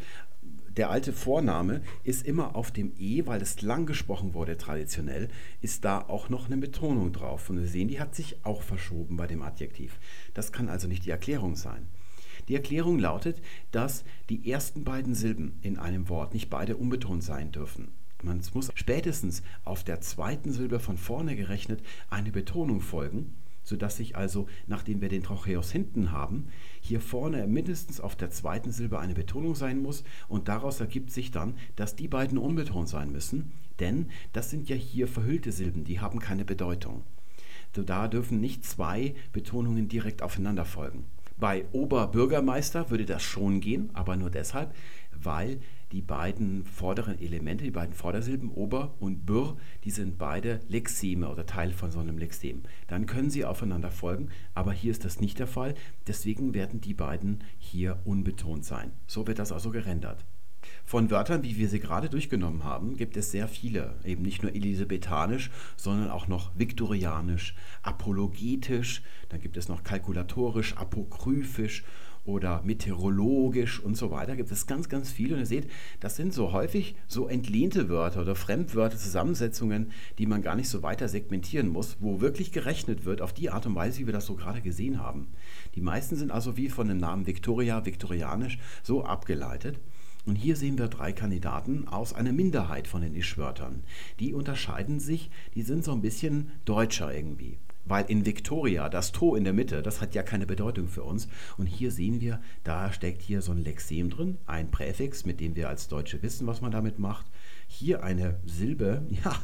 der 0.75 0.89
alte 0.89 1.13
Vorname 1.13 1.81
ist 2.03 2.27
immer 2.27 2.57
auf 2.57 2.72
dem 2.72 2.91
E, 3.00 3.25
weil 3.27 3.41
es 3.41 3.62
lang 3.62 3.86
gesprochen 3.86 4.33
wurde 4.33 4.57
traditionell, 4.57 5.29
ist 5.62 5.86
da 5.86 6.01
auch 6.01 6.27
noch 6.27 6.48
eine 6.48 6.57
Betonung 6.57 7.13
drauf. 7.13 7.50
Und 7.50 7.62
wir 7.62 7.67
sehen, 7.67 7.88
die 7.88 8.01
hat 8.01 8.13
sich 8.13 8.43
auch 8.43 8.62
verschoben 8.62 9.15
bei 9.15 9.25
dem 9.25 9.41
Adjektiv. 9.41 9.98
Das 10.33 10.51
kann 10.51 10.67
also 10.67 10.89
nicht 10.89 11.05
die 11.05 11.12
Erklärung 11.12 11.55
sein. 11.55 11.88
Die 12.50 12.55
Erklärung 12.55 13.00
lautet, 13.00 13.41
dass 13.72 14.03
die 14.29 14.51
ersten 14.51 14.83
beiden 14.83 15.15
Silben 15.15 15.60
in 15.62 15.77
einem 15.77 16.10
Wort 16.10 16.33
nicht 16.33 16.50
beide 16.50 16.75
unbetont 16.75 17.24
sein 17.24 17.53
dürfen. 17.53 17.93
Man 18.22 18.41
muss 18.53 18.69
spätestens 18.75 19.43
auf 19.63 19.86
der 19.86 20.01
zweiten 20.01 20.51
Silbe 20.51 20.81
von 20.81 20.98
vorne 20.98 21.38
gerechnet 21.38 21.81
eine 22.10 22.31
Betonung 22.31 22.81
folgen 22.81 23.33
sodass 23.63 23.98
sich 23.98 24.15
also, 24.15 24.48
nachdem 24.67 25.01
wir 25.01 25.10
den 25.10 25.24
Trocheus 25.24 25.72
hinten 25.72 26.12
haben, 26.12 26.48
hier 26.82 27.01
vorne 27.01 27.48
mindestens 27.48 28.00
auf 28.00 28.15
der 28.15 28.29
zweiten 28.29 28.72
Silbe 28.72 29.00
eine 29.00 29.13
Betonung 29.13 29.55
sein 29.55 29.82
muss 29.82 30.03
und 30.27 30.48
daraus 30.48 30.79
ergibt 30.79 31.12
sich 31.12 31.32
dann, 31.32 31.55
dass 31.75 31.96
die 31.96 32.08
beiden 32.08 32.38
unbetont 32.38 32.89
sein 32.89 33.12
müssen, 33.12 33.51
denn 33.79 34.10
das 34.34 34.50
sind 34.50 34.70
ja 34.70 34.75
hier 34.75 35.08
verhüllte 35.08 35.51
Silben, 35.51 35.84
die 35.84 36.00
haben 36.00 36.20
keine 36.20 36.46
Bedeutung. 36.46 37.03
Da 37.74 38.08
dürfen 38.08 38.39
nicht 38.39 38.65
zwei 38.65 39.15
Betonungen 39.32 39.88
direkt 39.88 40.22
aufeinander 40.22 40.65
folgen. 40.65 41.05
Bei 41.38 41.65
Oberbürgermeister 41.72 42.91
würde 42.91 43.05
das 43.05 43.24
schon 43.24 43.60
gehen, 43.60 43.89
aber 43.93 44.15
nur 44.15 44.29
deshalb, 44.29 44.75
weil 45.12 45.60
die 45.93 46.01
beiden 46.01 46.65
vorderen 46.65 47.19
Elemente, 47.19 47.63
die 47.63 47.71
beiden 47.71 47.93
Vordersilben 47.93 48.50
Ober 48.50 48.95
und 49.00 49.27
Bür, 49.27 49.57
die 49.83 49.91
sind 49.91 50.17
beide 50.17 50.59
Lexeme 50.67 51.29
oder 51.29 51.45
Teil 51.45 51.71
von 51.71 51.91
so 51.91 52.00
einem 52.00 52.17
Lexem. 52.17 52.63
Dann 52.88 53.05
können 53.05 53.29
sie 53.29 53.45
aufeinander 53.45 53.91
folgen, 53.91 54.29
aber 54.55 54.73
hier 54.73 54.89
ist 54.89 55.05
das 55.05 55.21
nicht 55.21 55.38
der 55.38 55.45
Fall. 55.45 55.75
Deswegen 56.07 56.55
werden 56.55 56.81
die 56.81 56.95
beiden 56.95 57.43
hier 57.59 58.00
unbetont 58.05 58.65
sein. 58.65 58.91
So 59.05 59.27
wird 59.27 59.38
das 59.38 59.51
also 59.51 59.69
gerendert. 59.69 60.25
Von 60.83 61.12
Wörtern, 61.12 61.43
wie 61.43 61.57
wir 61.57 61.69
sie 61.69 61.79
gerade 61.79 62.09
durchgenommen 62.09 62.63
haben, 62.63 62.97
gibt 62.97 63.15
es 63.15 63.29
sehr 63.29 63.47
viele. 63.47 63.95
Eben 64.03 64.23
nicht 64.23 64.41
nur 64.41 64.55
elisabethanisch, 64.55 65.51
sondern 65.77 66.09
auch 66.09 66.27
noch 66.27 66.57
viktorianisch, 66.57 67.55
apologetisch, 67.83 69.03
dann 69.29 69.41
gibt 69.41 69.57
es 69.57 69.69
noch 69.69 69.83
kalkulatorisch, 69.83 70.75
apokryphisch 70.75 71.83
oder 72.25 72.62
meteorologisch 72.63 73.80
und 73.80 73.98
so 73.98 74.12
weiter. 74.12 74.36
Gibt 74.36 74.51
es 74.51 74.65
ganz, 74.65 74.88
ganz 74.89 75.12
viele. 75.12 75.36
Und 75.36 75.42
ihr 75.42 75.46
seht, 75.46 75.70
das 76.00 76.15
sind 76.15 76.34
so 76.34 76.53
häufig 76.53 76.96
so 77.08 77.27
entlehnte 77.27 77.89
Wörter 77.89 78.22
oder 78.22 78.36
Fremdwörter, 78.36 78.98
Zusammensetzungen, 78.98 79.92
die 80.18 80.25
man 80.25 80.42
gar 80.42 80.56
nicht 80.56 80.70
so 80.70 80.84
weiter 80.84 81.08
segmentieren 81.08 81.68
muss, 81.68 81.98
wo 82.00 82.22
wirklich 82.22 82.51
gerechnet 82.51 83.06
wird 83.06 83.22
auf 83.22 83.34
die 83.34 83.50
Art 83.50 83.65
und 83.65 83.75
Weise, 83.75 84.00
wie 84.00 84.06
wir 84.06 84.13
das 84.13 84.25
so 84.25 84.36
gerade 84.36 84.62
gesehen 84.62 85.01
haben. 85.01 85.27
Die 85.75 85.82
meisten 85.82 86.15
sind 86.15 86.32
also 86.32 86.56
wie 86.56 86.70
von 86.70 86.88
dem 86.88 86.98
Namen 86.98 87.27
Victoria, 87.27 87.86
viktorianisch, 87.86 88.58
so 88.84 89.03
abgeleitet. 89.03 89.80
Und 90.25 90.36
hier 90.36 90.56
sehen 90.56 90.77
wir 90.77 90.88
drei 90.88 91.12
Kandidaten 91.12 91.89
aus 91.89 92.13
einer 92.13 92.32
Minderheit 92.32 92.88
von 92.88 93.01
den 93.01 93.13
Ischwörtern. 93.13 93.84
Die 94.22 94.34
unterscheiden 94.34 95.01
sich, 95.01 95.30
die 95.53 95.63
sind 95.63 95.84
so 95.84 95.92
ein 95.92 96.01
bisschen 96.01 96.51
deutscher 96.63 97.13
irgendwie. 97.13 97.58
Weil 97.86 98.06
in 98.10 98.25
Victoria 98.25 98.90
das 98.90 99.12
To 99.12 99.36
in 99.36 99.44
der 99.44 99.54
Mitte, 99.54 99.82
das 99.82 100.02
hat 100.02 100.16
ja 100.16 100.24
keine 100.24 100.46
Bedeutung 100.46 100.88
für 100.88 101.04
uns. 101.04 101.28
Und 101.58 101.68
hier 101.68 101.92
sehen 101.92 102.22
wir, 102.22 102.42
da 102.63 102.92
steckt 102.94 103.22
hier 103.22 103.42
so 103.42 103.52
ein 103.52 103.63
Lexem 103.63 104.10
drin, 104.10 104.38
ein 104.46 104.72
Präfix, 104.72 105.25
mit 105.25 105.40
dem 105.40 105.56
wir 105.56 105.70
als 105.70 105.88
Deutsche 105.88 106.22
wissen, 106.24 106.48
was 106.48 106.62
man 106.62 106.72
damit 106.72 107.00
macht. 107.00 107.25
Hier 107.67 108.04
eine 108.04 108.39
Silbe, 108.46 109.06
ja, 109.24 109.36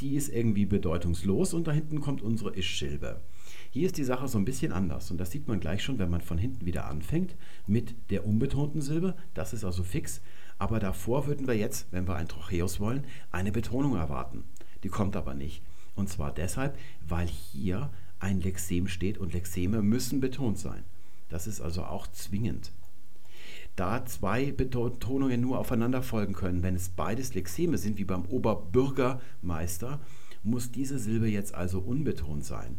die 0.00 0.16
ist 0.16 0.28
irgendwie 0.28 0.66
bedeutungslos 0.66 1.54
und 1.54 1.66
da 1.66 1.72
hinten 1.72 2.00
kommt 2.00 2.22
unsere 2.22 2.56
Isch-Silbe. 2.56 3.20
Hier 3.70 3.86
ist 3.86 3.96
die 3.96 4.04
Sache 4.04 4.28
so 4.28 4.36
ein 4.36 4.44
bisschen 4.44 4.72
anders 4.72 5.10
und 5.10 5.18
das 5.18 5.30
sieht 5.30 5.48
man 5.48 5.60
gleich 5.60 5.82
schon, 5.82 5.98
wenn 5.98 6.10
man 6.10 6.20
von 6.20 6.38
hinten 6.38 6.66
wieder 6.66 6.86
anfängt 6.86 7.36
mit 7.66 7.94
der 8.10 8.26
unbetonten 8.26 8.82
Silbe. 8.82 9.14
Das 9.34 9.52
ist 9.52 9.64
also 9.64 9.82
fix. 9.82 10.20
Aber 10.58 10.78
davor 10.78 11.26
würden 11.26 11.46
wir 11.46 11.56
jetzt, 11.56 11.86
wenn 11.90 12.06
wir 12.06 12.16
ein 12.16 12.28
Trocheus 12.28 12.80
wollen, 12.80 13.04
eine 13.30 13.50
Betonung 13.50 13.96
erwarten. 13.96 14.44
Die 14.84 14.88
kommt 14.88 15.16
aber 15.16 15.34
nicht. 15.34 15.62
Und 15.94 16.08
zwar 16.08 16.32
deshalb, 16.32 16.78
weil 17.06 17.26
hier 17.26 17.90
ein 18.18 18.40
Lexem 18.40 18.88
steht 18.88 19.18
und 19.18 19.32
Lexeme 19.32 19.82
müssen 19.82 20.20
betont 20.20 20.58
sein. 20.58 20.84
Das 21.28 21.46
ist 21.46 21.60
also 21.60 21.84
auch 21.84 22.06
zwingend. 22.08 22.72
Da 23.74 24.04
zwei 24.04 24.52
Betonungen 24.52 25.40
nur 25.40 25.58
aufeinander 25.58 26.02
folgen 26.02 26.34
können, 26.34 26.62
wenn 26.62 26.74
es 26.74 26.90
beides 26.90 27.34
Lexeme 27.34 27.78
sind, 27.78 27.98
wie 27.98 28.04
beim 28.04 28.26
Oberbürgermeister, 28.26 30.00
muss 30.42 30.70
diese 30.70 30.98
Silbe 30.98 31.28
jetzt 31.28 31.54
also 31.54 31.80
unbetont 31.80 32.44
sein. 32.44 32.76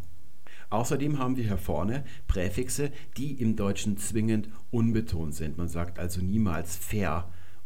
Außerdem 0.70 1.20
haben 1.20 1.36
wir 1.36 1.44
hier 1.44 1.58
vorne 1.58 2.04
Präfixe, 2.28 2.92
die 3.18 3.34
im 3.34 3.56
Deutschen 3.56 3.98
zwingend 3.98 4.50
unbetont 4.72 5.36
sind. 5.36 5.58
Man 5.58 5.68
sagt 5.68 6.00
also 6.00 6.22
niemals 6.22 6.78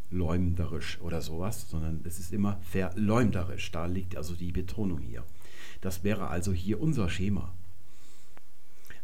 verleumderisch 0.09 0.99
oder 1.01 1.21
sowas, 1.21 1.69
sondern 1.69 2.01
es 2.05 2.19
ist 2.19 2.33
immer 2.33 2.59
verleumderisch. 2.61 3.71
Da 3.71 3.85
liegt 3.85 4.17
also 4.17 4.35
die 4.35 4.51
Betonung 4.51 4.99
hier. 4.99 5.23
Das 5.81 6.03
wäre 6.03 6.27
also 6.27 6.53
hier 6.53 6.81
unser 6.81 7.09
Schema. 7.09 7.53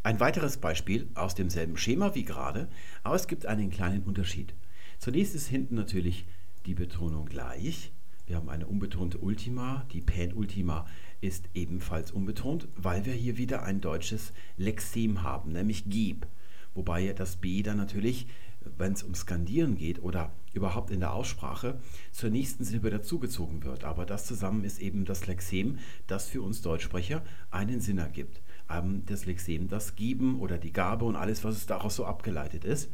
Ein 0.02 0.20
weiteres 0.20 0.58
Beispiel 0.58 1.08
aus 1.14 1.34
demselben 1.34 1.76
Schema 1.76 2.14
wie 2.14 2.24
gerade, 2.24 2.68
aber 3.02 3.16
es 3.16 3.26
gibt 3.26 3.46
einen 3.46 3.70
kleinen 3.70 4.02
Unterschied. 4.02 4.54
Zunächst 4.98 5.34
ist 5.34 5.48
hinten 5.48 5.76
natürlich 5.76 6.26
die 6.66 6.74
Betonung 6.74 7.26
gleich. 7.26 7.90
Wir 8.26 8.36
haben 8.36 8.48
eine 8.48 8.66
unbetonte 8.66 9.18
Ultima, 9.18 9.86
die 9.92 10.00
Penultima 10.00 10.86
ist 11.20 11.48
ebenfalls 11.54 12.10
unbetont, 12.10 12.68
weil 12.76 13.06
wir 13.06 13.14
hier 13.14 13.38
wieder 13.38 13.62
ein 13.62 13.80
deutsches 13.80 14.32
Lexem 14.58 15.22
haben, 15.22 15.52
nämlich 15.52 15.84
Gib. 15.86 16.26
Wobei 16.74 17.12
das 17.12 17.36
B 17.36 17.62
dann 17.62 17.78
natürlich, 17.78 18.26
wenn 18.76 18.92
es 18.92 19.02
um 19.02 19.14
Skandieren 19.14 19.76
geht 19.76 20.02
oder 20.02 20.32
überhaupt 20.52 20.90
in 20.90 21.00
der 21.00 21.12
Aussprache, 21.12 21.80
zur 22.12 22.30
nächsten 22.30 22.64
Silbe 22.64 22.90
dazugezogen 22.90 23.62
wird. 23.64 23.84
Aber 23.84 24.06
das 24.06 24.24
zusammen 24.26 24.64
ist 24.64 24.80
eben 24.80 25.04
das 25.04 25.26
Lexem, 25.26 25.78
das 26.06 26.28
für 26.28 26.42
uns 26.42 26.62
Deutschsprecher 26.62 27.22
einen 27.50 27.80
Sinn 27.80 27.98
ergibt. 27.98 28.40
Ähm, 28.70 29.02
das 29.06 29.26
Lexem, 29.26 29.68
das 29.68 29.96
Geben 29.96 30.40
oder 30.40 30.58
die 30.58 30.72
Gabe 30.72 31.04
und 31.04 31.16
alles, 31.16 31.44
was 31.44 31.66
daraus 31.66 31.96
so 31.96 32.04
abgeleitet 32.04 32.64
ist. 32.64 32.90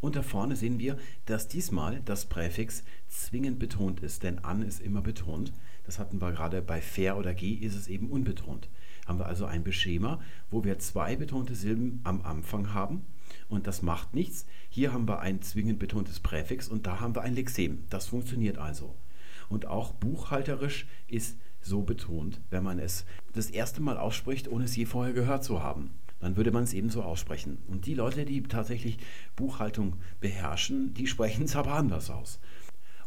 Und 0.00 0.16
da 0.16 0.22
vorne 0.22 0.56
sehen 0.56 0.80
wir, 0.80 0.96
dass 1.26 1.46
diesmal 1.46 2.00
das 2.04 2.26
Präfix 2.26 2.82
zwingend 3.08 3.60
betont 3.60 4.00
ist, 4.00 4.24
denn 4.24 4.40
an 4.40 4.62
ist 4.62 4.80
immer 4.80 5.00
betont. 5.00 5.52
Das 5.84 6.00
hatten 6.00 6.20
wir 6.20 6.32
gerade 6.32 6.60
bei 6.60 6.80
fair 6.80 7.16
oder 7.16 7.34
g 7.34 7.52
ist 7.52 7.76
es 7.76 7.86
eben 7.86 8.10
unbetont. 8.10 8.68
Haben 9.06 9.20
wir 9.20 9.26
also 9.26 9.46
ein 9.46 9.62
Beschema, 9.62 10.20
wo 10.50 10.64
wir 10.64 10.78
zwei 10.80 11.14
betonte 11.14 11.54
Silben 11.54 12.00
am 12.02 12.22
Anfang 12.22 12.74
haben 12.74 13.04
und 13.52 13.66
das 13.66 13.82
macht 13.82 14.14
nichts. 14.14 14.46
Hier 14.68 14.92
haben 14.92 15.06
wir 15.06 15.20
ein 15.20 15.42
zwingend 15.42 15.78
betontes 15.78 16.20
Präfix 16.20 16.68
und 16.68 16.86
da 16.86 17.00
haben 17.00 17.14
wir 17.14 17.22
ein 17.22 17.34
Lexem. 17.34 17.84
Das 17.90 18.06
funktioniert 18.06 18.58
also. 18.58 18.94
Und 19.48 19.66
auch 19.66 19.92
buchhalterisch 19.92 20.86
ist 21.06 21.36
so 21.60 21.82
betont, 21.82 22.40
wenn 22.50 22.64
man 22.64 22.78
es 22.78 23.04
das 23.34 23.50
erste 23.50 23.82
Mal 23.82 23.98
ausspricht, 23.98 24.48
ohne 24.48 24.64
es 24.64 24.74
je 24.74 24.86
vorher 24.86 25.12
gehört 25.12 25.44
zu 25.44 25.62
haben 25.62 25.90
dann 26.22 26.36
würde 26.36 26.52
man 26.52 26.62
es 26.62 26.72
ebenso 26.72 27.02
aussprechen. 27.02 27.58
Und 27.66 27.86
die 27.86 27.94
Leute, 27.94 28.24
die 28.24 28.44
tatsächlich 28.44 28.98
Buchhaltung 29.34 29.96
beherrschen, 30.20 30.94
die 30.94 31.08
sprechen 31.08 31.46
es 31.46 31.56
aber 31.56 31.72
anders 31.72 32.10
aus. 32.10 32.38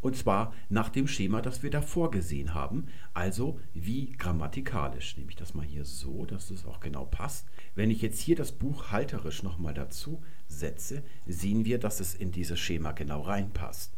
Und 0.06 0.16
zwar 0.16 0.54
nach 0.70 0.90
dem 0.90 1.08
Schema, 1.08 1.42
das 1.42 1.64
wir 1.64 1.72
davor 1.72 2.12
gesehen 2.12 2.54
haben, 2.54 2.86
also 3.16 3.60
wie 3.74 4.12
grammatikalisch. 4.12 5.18
Nehme 5.18 5.32
ich 5.32 5.36
das 5.36 5.56
mal 5.56 5.66
hier 5.66 5.84
so, 5.84 6.28
dass 6.28 6.50
das 6.50 6.64
auch 6.68 6.80
genau 6.80 7.06
passt. 7.06 7.48
Wenn 7.74 7.90
ich 7.90 8.04
jetzt 8.04 8.20
hier 8.20 8.36
das 8.36 8.52
buchhalterisch 8.52 9.42
nochmal 9.42 9.74
dazu 9.74 10.22
setze, 10.48 11.02
sehen 11.26 11.66
wir, 11.66 11.80
dass 11.80 12.02
es 12.02 12.14
in 12.14 12.32
dieses 12.32 12.60
Schema 12.60 12.92
genau 12.92 13.22
reinpasst. 13.22 13.98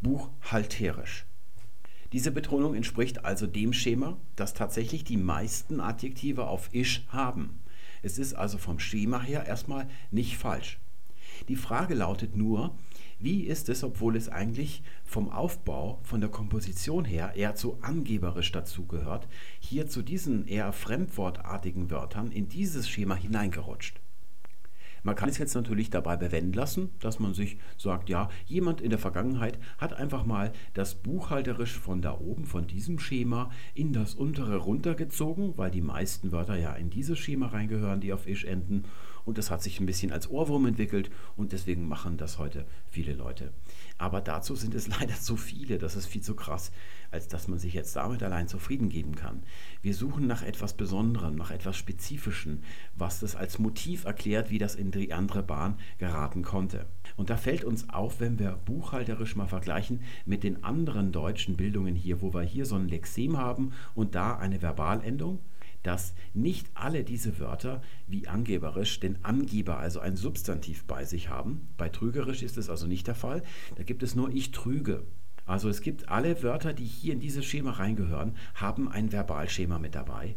Buchhalterisch. 0.00 1.26
Diese 2.12 2.30
Betonung 2.30 2.76
entspricht 2.76 3.24
also 3.24 3.48
dem 3.48 3.72
Schema, 3.72 4.16
das 4.36 4.54
tatsächlich 4.54 5.02
die 5.02 5.16
meisten 5.16 5.80
Adjektive 5.80 6.46
auf 6.46 6.72
isch 6.72 7.04
haben. 7.08 7.58
Es 8.02 8.20
ist 8.20 8.34
also 8.34 8.58
vom 8.58 8.78
Schema 8.78 9.20
her 9.20 9.44
erstmal 9.44 9.88
nicht 10.12 10.38
falsch. 10.38 10.78
Die 11.48 11.56
Frage 11.56 11.94
lautet 11.94 12.36
nur, 12.36 12.78
wie 13.20 13.42
ist 13.44 13.68
es, 13.68 13.82
obwohl 13.82 14.16
es 14.16 14.28
eigentlich 14.28 14.82
vom 15.04 15.28
Aufbau, 15.30 15.98
von 16.02 16.20
der 16.20 16.30
Komposition 16.30 17.04
her 17.04 17.32
eher 17.34 17.54
zu 17.54 17.78
angeberisch 17.82 18.52
dazugehört, 18.52 19.26
hier 19.58 19.88
zu 19.88 20.02
diesen 20.02 20.46
eher 20.46 20.72
fremdwortartigen 20.72 21.90
Wörtern 21.90 22.30
in 22.30 22.48
dieses 22.48 22.88
Schema 22.88 23.16
hineingerutscht? 23.16 24.00
Man 25.02 25.14
kann 25.14 25.28
es 25.28 25.38
jetzt 25.38 25.54
natürlich 25.54 25.90
dabei 25.90 26.16
bewenden 26.16 26.52
lassen, 26.52 26.90
dass 27.00 27.18
man 27.18 27.34
sich 27.34 27.58
sagt, 27.76 28.08
ja, 28.08 28.28
jemand 28.46 28.80
in 28.80 28.90
der 28.90 28.98
Vergangenheit 28.98 29.58
hat 29.78 29.94
einfach 29.94 30.24
mal 30.24 30.52
das 30.74 30.96
buchhalterisch 30.96 31.78
von 31.78 32.02
da 32.02 32.18
oben, 32.18 32.44
von 32.44 32.66
diesem 32.66 32.98
Schema 32.98 33.50
in 33.74 33.92
das 33.92 34.14
untere 34.14 34.56
runtergezogen, 34.56 35.56
weil 35.56 35.70
die 35.70 35.82
meisten 35.82 36.32
Wörter 36.32 36.56
ja 36.56 36.74
in 36.74 36.90
dieses 36.90 37.18
Schema 37.18 37.46
reingehören, 37.48 38.00
die 38.00 38.12
auf 38.12 38.26
isch 38.26 38.44
enden. 38.44 38.84
Und 39.28 39.36
das 39.36 39.50
hat 39.50 39.62
sich 39.62 39.78
ein 39.78 39.84
bisschen 39.84 40.10
als 40.10 40.30
Ohrwurm 40.30 40.64
entwickelt 40.64 41.10
und 41.36 41.52
deswegen 41.52 41.86
machen 41.86 42.16
das 42.16 42.38
heute 42.38 42.64
viele 42.88 43.12
Leute. 43.12 43.52
Aber 43.98 44.22
dazu 44.22 44.56
sind 44.56 44.74
es 44.74 44.88
leider 44.98 45.16
zu 45.16 45.36
viele, 45.36 45.76
das 45.76 45.96
ist 45.96 46.06
viel 46.06 46.22
zu 46.22 46.34
krass, 46.34 46.72
als 47.10 47.28
dass 47.28 47.46
man 47.46 47.58
sich 47.58 47.74
jetzt 47.74 47.94
damit 47.94 48.22
allein 48.22 48.48
zufrieden 48.48 48.88
geben 48.88 49.16
kann. 49.16 49.42
Wir 49.82 49.92
suchen 49.92 50.26
nach 50.26 50.42
etwas 50.42 50.72
Besonderem, 50.72 51.34
nach 51.36 51.50
etwas 51.50 51.76
Spezifischen, 51.76 52.62
was 52.94 53.20
das 53.20 53.36
als 53.36 53.58
Motiv 53.58 54.06
erklärt, 54.06 54.48
wie 54.48 54.56
das 54.56 54.74
in 54.74 54.92
die 54.92 55.12
andere 55.12 55.42
Bahn 55.42 55.76
geraten 55.98 56.42
konnte. 56.42 56.86
Und 57.16 57.28
da 57.28 57.36
fällt 57.36 57.64
uns 57.64 57.90
auf, 57.90 58.20
wenn 58.20 58.38
wir 58.38 58.52
buchhalterisch 58.64 59.36
mal 59.36 59.46
vergleichen 59.46 60.00
mit 60.24 60.42
den 60.42 60.64
anderen 60.64 61.12
deutschen 61.12 61.58
Bildungen 61.58 61.94
hier, 61.94 62.22
wo 62.22 62.32
wir 62.32 62.44
hier 62.44 62.64
so 62.64 62.76
ein 62.76 62.88
Lexem 62.88 63.36
haben 63.36 63.72
und 63.94 64.14
da 64.14 64.38
eine 64.38 64.60
Verbalendung, 64.60 65.40
dass 65.88 66.12
nicht 66.34 66.68
alle 66.74 67.02
diese 67.02 67.38
Wörter 67.38 67.80
wie 68.06 68.28
angeberisch 68.28 69.00
den 69.00 69.24
Angeber, 69.24 69.78
also 69.78 70.00
ein 70.00 70.16
Substantiv 70.16 70.84
bei 70.84 71.06
sich 71.06 71.30
haben. 71.30 71.66
Bei 71.78 71.88
trügerisch 71.88 72.42
ist 72.42 72.58
es 72.58 72.68
also 72.68 72.86
nicht 72.86 73.06
der 73.06 73.14
Fall. 73.14 73.42
Da 73.76 73.84
gibt 73.84 74.02
es 74.02 74.14
nur 74.14 74.28
ich 74.28 74.50
trüge. 74.50 75.04
Also 75.46 75.70
es 75.70 75.80
gibt 75.80 76.10
alle 76.10 76.42
Wörter, 76.42 76.74
die 76.74 76.84
hier 76.84 77.14
in 77.14 77.20
dieses 77.20 77.46
Schema 77.46 77.70
reingehören, 77.70 78.36
haben 78.54 78.90
ein 78.90 79.12
Verbalschema 79.12 79.78
mit 79.78 79.94
dabei. 79.94 80.36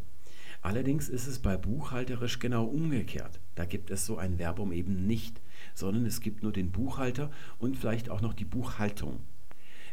Allerdings 0.61 1.09
ist 1.09 1.27
es 1.27 1.39
bei 1.39 1.57
buchhalterisch 1.57 2.39
genau 2.39 2.63
umgekehrt. 2.63 3.41
Da 3.55 3.65
gibt 3.65 3.91
es 3.91 4.05
so 4.05 4.17
ein 4.17 4.37
Verbum 4.37 4.71
eben 4.71 5.05
nicht, 5.05 5.41
sondern 5.75 6.05
es 6.05 6.21
gibt 6.21 6.43
nur 6.43 6.53
den 6.53 6.71
Buchhalter 6.71 7.29
und 7.59 7.77
vielleicht 7.77 8.09
auch 8.09 8.21
noch 8.21 8.33
die 8.33 8.45
Buchhaltung. 8.45 9.19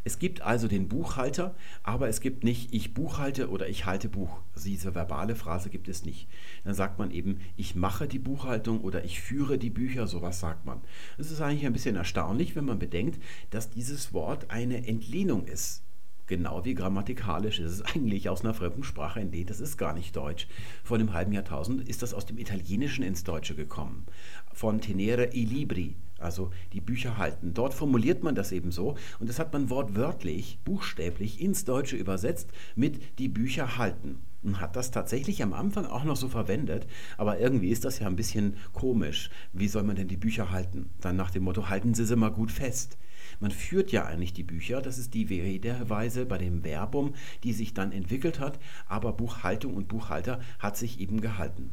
Es 0.04 0.18
gibt 0.18 0.42
also 0.42 0.68
den 0.68 0.88
Buchhalter, 0.88 1.54
aber 1.82 2.08
es 2.08 2.20
gibt 2.20 2.44
nicht 2.44 2.74
ich 2.74 2.94
buchhalte 2.94 3.50
oder 3.50 3.68
ich 3.68 3.86
halte 3.86 4.08
Buch. 4.08 4.40
Diese 4.64 4.94
verbale 4.94 5.36
Phrase 5.36 5.70
gibt 5.70 5.88
es 5.88 6.04
nicht. 6.04 6.28
Dann 6.64 6.74
sagt 6.74 6.98
man 6.98 7.10
eben, 7.10 7.40
ich 7.56 7.74
mache 7.74 8.08
die 8.08 8.18
Buchhaltung 8.18 8.80
oder 8.80 9.04
ich 9.04 9.20
führe 9.20 9.58
die 9.58 9.70
Bücher, 9.70 10.06
sowas 10.06 10.40
sagt 10.40 10.64
man. 10.64 10.80
Es 11.16 11.30
ist 11.30 11.40
eigentlich 11.40 11.66
ein 11.66 11.72
bisschen 11.72 11.96
erstaunlich, 11.96 12.56
wenn 12.56 12.64
man 12.64 12.78
bedenkt, 12.78 13.22
dass 13.50 13.70
dieses 13.70 14.12
Wort 14.12 14.50
eine 14.50 14.86
Entlehnung 14.86 15.46
ist 15.46 15.82
genau 16.28 16.64
wie 16.64 16.74
grammatikalisch 16.74 17.58
ist 17.58 17.72
es 17.72 17.82
eigentlich 17.82 18.28
aus 18.28 18.44
einer 18.44 18.54
fremden 18.54 18.84
Sprache 18.84 19.18
entlehnt. 19.18 19.50
Das 19.50 19.60
ist 19.60 19.76
gar 19.76 19.94
nicht 19.94 20.14
Deutsch. 20.14 20.46
Vor 20.84 20.96
einem 20.96 21.12
halben 21.12 21.32
Jahrtausend 21.32 21.88
ist 21.88 22.02
das 22.02 22.14
aus 22.14 22.26
dem 22.26 22.38
Italienischen 22.38 23.02
ins 23.02 23.24
Deutsche 23.24 23.56
gekommen. 23.56 24.06
Von 24.52 24.80
tenere 24.80 25.34
i 25.34 25.44
libri, 25.44 25.96
also 26.18 26.50
die 26.72 26.80
Bücher 26.80 27.16
halten. 27.16 27.54
Dort 27.54 27.74
formuliert 27.74 28.22
man 28.22 28.34
das 28.34 28.52
eben 28.52 28.70
so 28.70 28.96
und 29.18 29.28
das 29.28 29.38
hat 29.38 29.52
man 29.52 29.70
wortwörtlich, 29.70 30.58
buchstäblich 30.64 31.40
ins 31.40 31.64
Deutsche 31.64 31.96
übersetzt 31.96 32.50
mit 32.76 33.18
die 33.18 33.28
Bücher 33.28 33.78
halten. 33.78 34.18
Und 34.42 34.60
hat 34.60 34.76
das 34.76 34.92
tatsächlich 34.92 35.42
am 35.42 35.52
Anfang 35.52 35.86
auch 35.86 36.04
noch 36.04 36.16
so 36.16 36.28
verwendet, 36.28 36.86
aber 37.16 37.40
irgendwie 37.40 37.70
ist 37.70 37.84
das 37.84 37.98
ja 37.98 38.06
ein 38.06 38.14
bisschen 38.14 38.56
komisch. 38.72 39.30
Wie 39.52 39.66
soll 39.66 39.82
man 39.82 39.96
denn 39.96 40.06
die 40.06 40.16
Bücher 40.16 40.52
halten? 40.52 40.90
Dann 41.00 41.16
nach 41.16 41.32
dem 41.32 41.42
Motto, 41.42 41.68
halten 41.68 41.92
Sie 41.92 42.06
sie 42.06 42.14
mal 42.14 42.30
gut 42.30 42.52
fest. 42.52 42.98
Man 43.40 43.50
führt 43.50 43.90
ja 43.90 44.06
eigentlich 44.06 44.32
die 44.32 44.44
Bücher, 44.44 44.80
das 44.80 44.96
ist 44.96 45.12
die 45.14 45.24
Redeweise 45.24 46.24
bei 46.24 46.38
dem 46.38 46.62
Verbum, 46.62 47.14
die 47.42 47.52
sich 47.52 47.74
dann 47.74 47.90
entwickelt 47.90 48.38
hat, 48.38 48.60
aber 48.86 49.12
Buchhaltung 49.12 49.74
und 49.74 49.88
Buchhalter 49.88 50.40
hat 50.60 50.76
sich 50.76 51.00
eben 51.00 51.20
gehalten. 51.20 51.70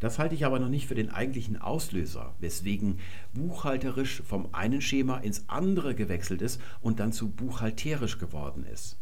Das 0.00 0.18
halte 0.18 0.34
ich 0.34 0.46
aber 0.46 0.58
noch 0.58 0.68
nicht 0.68 0.86
für 0.86 0.94
den 0.94 1.10
eigentlichen 1.10 1.60
Auslöser, 1.60 2.34
weswegen 2.40 2.98
buchhalterisch 3.34 4.22
vom 4.22 4.48
einen 4.52 4.80
Schema 4.80 5.18
ins 5.18 5.44
andere 5.46 5.94
gewechselt 5.94 6.42
ist 6.42 6.60
und 6.80 7.00
dann 7.00 7.12
zu 7.12 7.30
buchhalterisch 7.30 8.18
geworden 8.18 8.64
ist. 8.64 8.96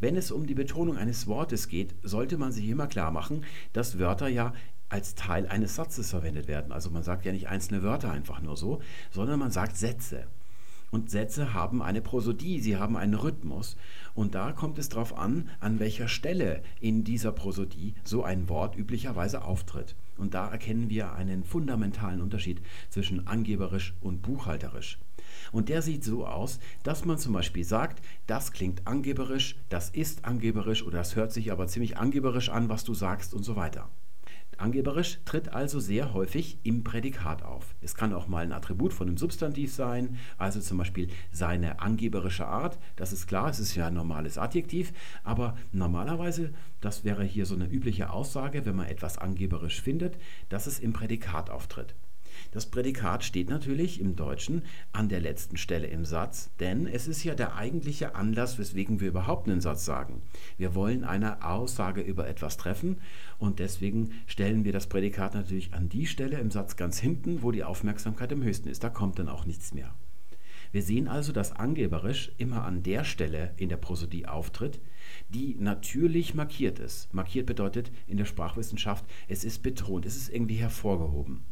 Wenn 0.00 0.16
es 0.16 0.30
um 0.30 0.46
die 0.46 0.54
Betonung 0.54 0.96
eines 0.96 1.26
Wortes 1.26 1.68
geht, 1.68 1.94
sollte 2.02 2.38
man 2.38 2.52
sich 2.52 2.66
immer 2.66 2.86
klar 2.86 3.10
machen, 3.10 3.44
dass 3.74 3.98
Wörter 3.98 4.28
ja 4.28 4.54
als 4.88 5.14
Teil 5.14 5.46
eines 5.46 5.76
Satzes 5.76 6.10
verwendet 6.10 6.48
werden. 6.48 6.72
Also 6.72 6.90
man 6.90 7.02
sagt 7.02 7.26
ja 7.26 7.32
nicht 7.32 7.48
einzelne 7.48 7.82
Wörter 7.82 8.10
einfach 8.10 8.40
nur 8.40 8.56
so, 8.56 8.80
sondern 9.10 9.38
man 9.38 9.50
sagt 9.50 9.76
Sätze. 9.76 10.26
Und 10.90 11.10
Sätze 11.10 11.54
haben 11.54 11.82
eine 11.82 12.00
Prosodie, 12.00 12.60
sie 12.60 12.76
haben 12.76 12.96
einen 12.96 13.14
Rhythmus. 13.14 13.76
Und 14.14 14.34
da 14.34 14.52
kommt 14.52 14.78
es 14.78 14.88
darauf 14.88 15.16
an, 15.16 15.50
an 15.60 15.78
welcher 15.78 16.08
Stelle 16.08 16.62
in 16.80 17.04
dieser 17.04 17.30
Prosodie 17.30 17.94
so 18.02 18.24
ein 18.24 18.48
Wort 18.48 18.76
üblicherweise 18.76 19.44
auftritt. 19.44 19.94
Und 20.20 20.34
da 20.34 20.48
erkennen 20.48 20.90
wir 20.90 21.14
einen 21.14 21.44
fundamentalen 21.44 22.20
Unterschied 22.20 22.60
zwischen 22.90 23.26
angeberisch 23.26 23.94
und 24.00 24.22
buchhalterisch. 24.22 24.98
Und 25.52 25.68
der 25.68 25.82
sieht 25.82 26.04
so 26.04 26.26
aus, 26.26 26.60
dass 26.82 27.04
man 27.04 27.18
zum 27.18 27.32
Beispiel 27.32 27.64
sagt, 27.64 28.04
das 28.26 28.52
klingt 28.52 28.86
angeberisch, 28.86 29.56
das 29.68 29.90
ist 29.90 30.24
angeberisch 30.24 30.82
oder 30.84 30.98
das 30.98 31.16
hört 31.16 31.32
sich 31.32 31.50
aber 31.50 31.66
ziemlich 31.66 31.96
angeberisch 31.96 32.50
an, 32.50 32.68
was 32.68 32.84
du 32.84 32.94
sagst 32.94 33.34
und 33.34 33.42
so 33.42 33.56
weiter. 33.56 33.88
Angeberisch 34.60 35.20
tritt 35.24 35.54
also 35.54 35.80
sehr 35.80 36.12
häufig 36.12 36.58
im 36.64 36.84
Prädikat 36.84 37.42
auf. 37.42 37.74
Es 37.80 37.94
kann 37.94 38.12
auch 38.12 38.28
mal 38.28 38.44
ein 38.44 38.52
Attribut 38.52 38.92
von 38.92 39.08
einem 39.08 39.16
Substantiv 39.16 39.72
sein, 39.72 40.18
also 40.36 40.60
zum 40.60 40.76
Beispiel 40.76 41.08
seine 41.32 41.80
angeberische 41.80 42.46
Art. 42.46 42.78
Das 42.96 43.12
ist 43.12 43.26
klar, 43.26 43.48
es 43.48 43.58
ist 43.58 43.74
ja 43.74 43.86
ein 43.86 43.94
normales 43.94 44.36
Adjektiv, 44.36 44.92
aber 45.24 45.56
normalerweise, 45.72 46.52
das 46.82 47.04
wäre 47.04 47.24
hier 47.24 47.46
so 47.46 47.54
eine 47.54 47.68
übliche 47.68 48.10
Aussage, 48.10 48.66
wenn 48.66 48.76
man 48.76 48.88
etwas 48.88 49.16
angeberisch 49.16 49.80
findet, 49.80 50.18
dass 50.50 50.66
es 50.66 50.78
im 50.78 50.92
Prädikat 50.92 51.48
auftritt. 51.48 51.94
Das 52.52 52.66
Prädikat 52.66 53.24
steht 53.24 53.50
natürlich 53.50 54.00
im 54.00 54.16
Deutschen 54.16 54.62
an 54.92 55.08
der 55.08 55.20
letzten 55.20 55.56
Stelle 55.56 55.86
im 55.86 56.04
Satz, 56.04 56.50
denn 56.60 56.86
es 56.86 57.08
ist 57.08 57.24
ja 57.24 57.34
der 57.34 57.56
eigentliche 57.56 58.14
Anlass, 58.14 58.58
weswegen 58.58 59.00
wir 59.00 59.08
überhaupt 59.08 59.48
einen 59.48 59.60
Satz 59.60 59.84
sagen. 59.84 60.22
Wir 60.58 60.74
wollen 60.74 61.04
eine 61.04 61.44
Aussage 61.44 62.00
über 62.00 62.28
etwas 62.28 62.56
treffen 62.56 62.98
und 63.38 63.58
deswegen 63.58 64.10
stellen 64.26 64.64
wir 64.64 64.72
das 64.72 64.86
Prädikat 64.86 65.34
natürlich 65.34 65.74
an 65.74 65.88
die 65.88 66.06
Stelle 66.06 66.38
im 66.38 66.50
Satz 66.50 66.76
ganz 66.76 66.98
hinten, 66.98 67.42
wo 67.42 67.50
die 67.50 67.64
Aufmerksamkeit 67.64 68.32
am 68.32 68.42
höchsten 68.42 68.68
ist. 68.68 68.84
Da 68.84 68.90
kommt 68.90 69.18
dann 69.18 69.28
auch 69.28 69.46
nichts 69.46 69.72
mehr. 69.72 69.94
Wir 70.72 70.82
sehen 70.82 71.08
also, 71.08 71.32
dass 71.32 71.52
angeberisch 71.52 72.32
immer 72.38 72.64
an 72.64 72.82
der 72.82 73.04
Stelle 73.04 73.52
in 73.56 73.68
der 73.68 73.76
Prosodie 73.76 74.26
auftritt, 74.26 74.80
die 75.28 75.56
natürlich 75.58 76.34
markiert 76.34 76.78
ist. 76.78 77.12
Markiert 77.12 77.46
bedeutet 77.46 77.90
in 78.06 78.16
der 78.16 78.24
Sprachwissenschaft, 78.24 79.04
es 79.26 79.42
ist 79.42 79.62
betont, 79.62 80.06
es 80.06 80.16
ist 80.16 80.32
irgendwie 80.32 80.56
hervorgehoben. 80.56 81.42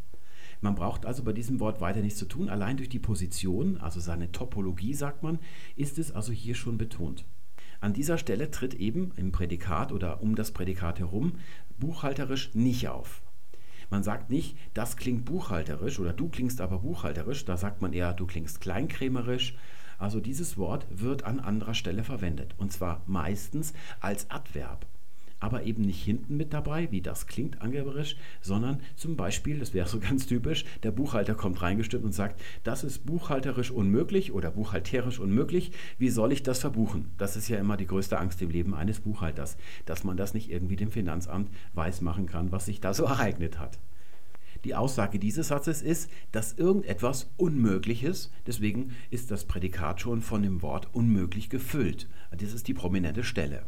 Man 0.61 0.75
braucht 0.75 1.07
also 1.07 1.23
bei 1.23 1.33
diesem 1.33 1.61
Wort 1.61 1.81
weiter 1.81 2.01
nichts 2.01 2.18
zu 2.18 2.27
tun. 2.27 2.49
Allein 2.49 2.77
durch 2.77 2.88
die 2.88 2.99
Position, 2.99 3.79
also 3.79 4.01
seine 4.01 4.33
Topologie, 4.33 4.94
sagt 4.94 5.23
man, 5.23 5.38
ist 5.77 5.99
es 5.99 6.12
also 6.12 6.33
hier 6.33 6.55
schon 6.55 6.79
betont. 6.79 7.25
An 7.81 7.92
dieser 7.92 8.18
Stelle 8.18 8.51
tritt 8.51 8.75
eben 8.75 9.12
im 9.16 9.31
Prädikat 9.31 9.92
oder 9.92 10.21
um 10.21 10.35
das 10.35 10.51
Prädikat 10.51 10.99
herum 10.99 11.35
buchhalterisch 11.79 12.55
nicht 12.55 12.88
auf. 12.88 13.23
Man 13.90 14.03
sagt 14.03 14.31
nicht, 14.31 14.57
das 14.75 14.97
klingt 14.97 15.25
buchhalterisch 15.25 15.99
oder 16.01 16.12
du 16.12 16.29
klingst 16.29 16.61
aber 16.61 16.81
buchhalterisch, 16.81 17.44
da 17.44 17.57
sagt 17.57 17.81
man 17.81 17.92
eher, 17.92 18.12
du 18.12 18.27
klingst 18.27 18.61
kleinkrämerisch. 18.61 19.57
Also 19.97 20.21
dieses 20.21 20.59
Wort 20.59 20.87
wird 20.90 21.25
an 21.25 21.40
anderer 21.40 21.75
Stelle 21.75 22.05
verwendet 22.05 22.55
und 22.59 22.73
zwar 22.73 23.03
meistens 23.07 23.73
als 24.01 24.31
Adverb 24.31 24.87
aber 25.40 25.64
eben 25.64 25.83
nicht 25.83 26.03
hinten 26.03 26.37
mit 26.37 26.53
dabei, 26.53 26.90
wie 26.90 27.01
das 27.01 27.27
klingt 27.27 27.62
angeberisch, 27.62 28.16
sondern 28.40 28.81
zum 28.96 29.16
Beispiel, 29.16 29.59
das 29.59 29.74
wäre 29.74 29.88
so 29.88 29.98
ganz 30.01 30.27
typisch, 30.27 30.64
der 30.83 30.90
Buchhalter 30.90 31.35
kommt 31.35 31.62
reingestimmt 31.62 32.05
und 32.05 32.12
sagt, 32.12 32.40
das 32.64 32.85
ist 32.85 33.07
buchhalterisch 33.07 33.70
unmöglich 33.70 34.33
oder 34.33 34.51
buchhalterisch 34.51 35.18
unmöglich, 35.18 35.72
wie 35.98 36.11
soll 36.11 36.33
ich 36.33 36.42
das 36.42 36.61
verbuchen? 36.61 37.11
Das 37.18 37.37
ist 37.37 37.48
ja 37.48 37.59
immer 37.59 37.77
die 37.77 37.87
größte 37.87 38.18
Angst 38.18 38.42
im 38.42 38.51
Leben 38.51 38.74
eines 38.74 39.01
Buchhalters, 39.01 39.57
dass 39.87 40.05
man 40.05 40.16
das 40.16 40.35
nicht 40.35 40.51
irgendwie 40.51 40.77
dem 40.77 40.90
Finanzamt 40.90 41.51
weismachen 41.74 42.27
kann, 42.27 42.53
was 42.53 42.66
sich 42.66 42.81
da 42.81 42.94
so 42.94 43.05
ereignet 43.05 43.59
hat. 43.59 43.79
Die 44.64 44.74
Aussage 44.74 45.20
dieses 45.20 45.48
Satzes 45.48 45.83
ist, 45.83 46.11
dass 46.33 46.55
irgendetwas 46.55 47.31
unmöglich 47.37 48.03
ist, 48.03 48.33
deswegen 48.46 48.90
ist 49.11 49.31
das 49.31 49.44
Prädikat 49.44 50.01
schon 50.01 50.20
von 50.20 50.42
dem 50.42 50.62
Wort 50.62 50.88
unmöglich 50.92 51.48
gefüllt. 51.48 52.09
Das 52.33 52.53
ist 52.53 52.66
die 52.66 52.74
prominente 52.74 53.22
Stelle. 53.22 53.66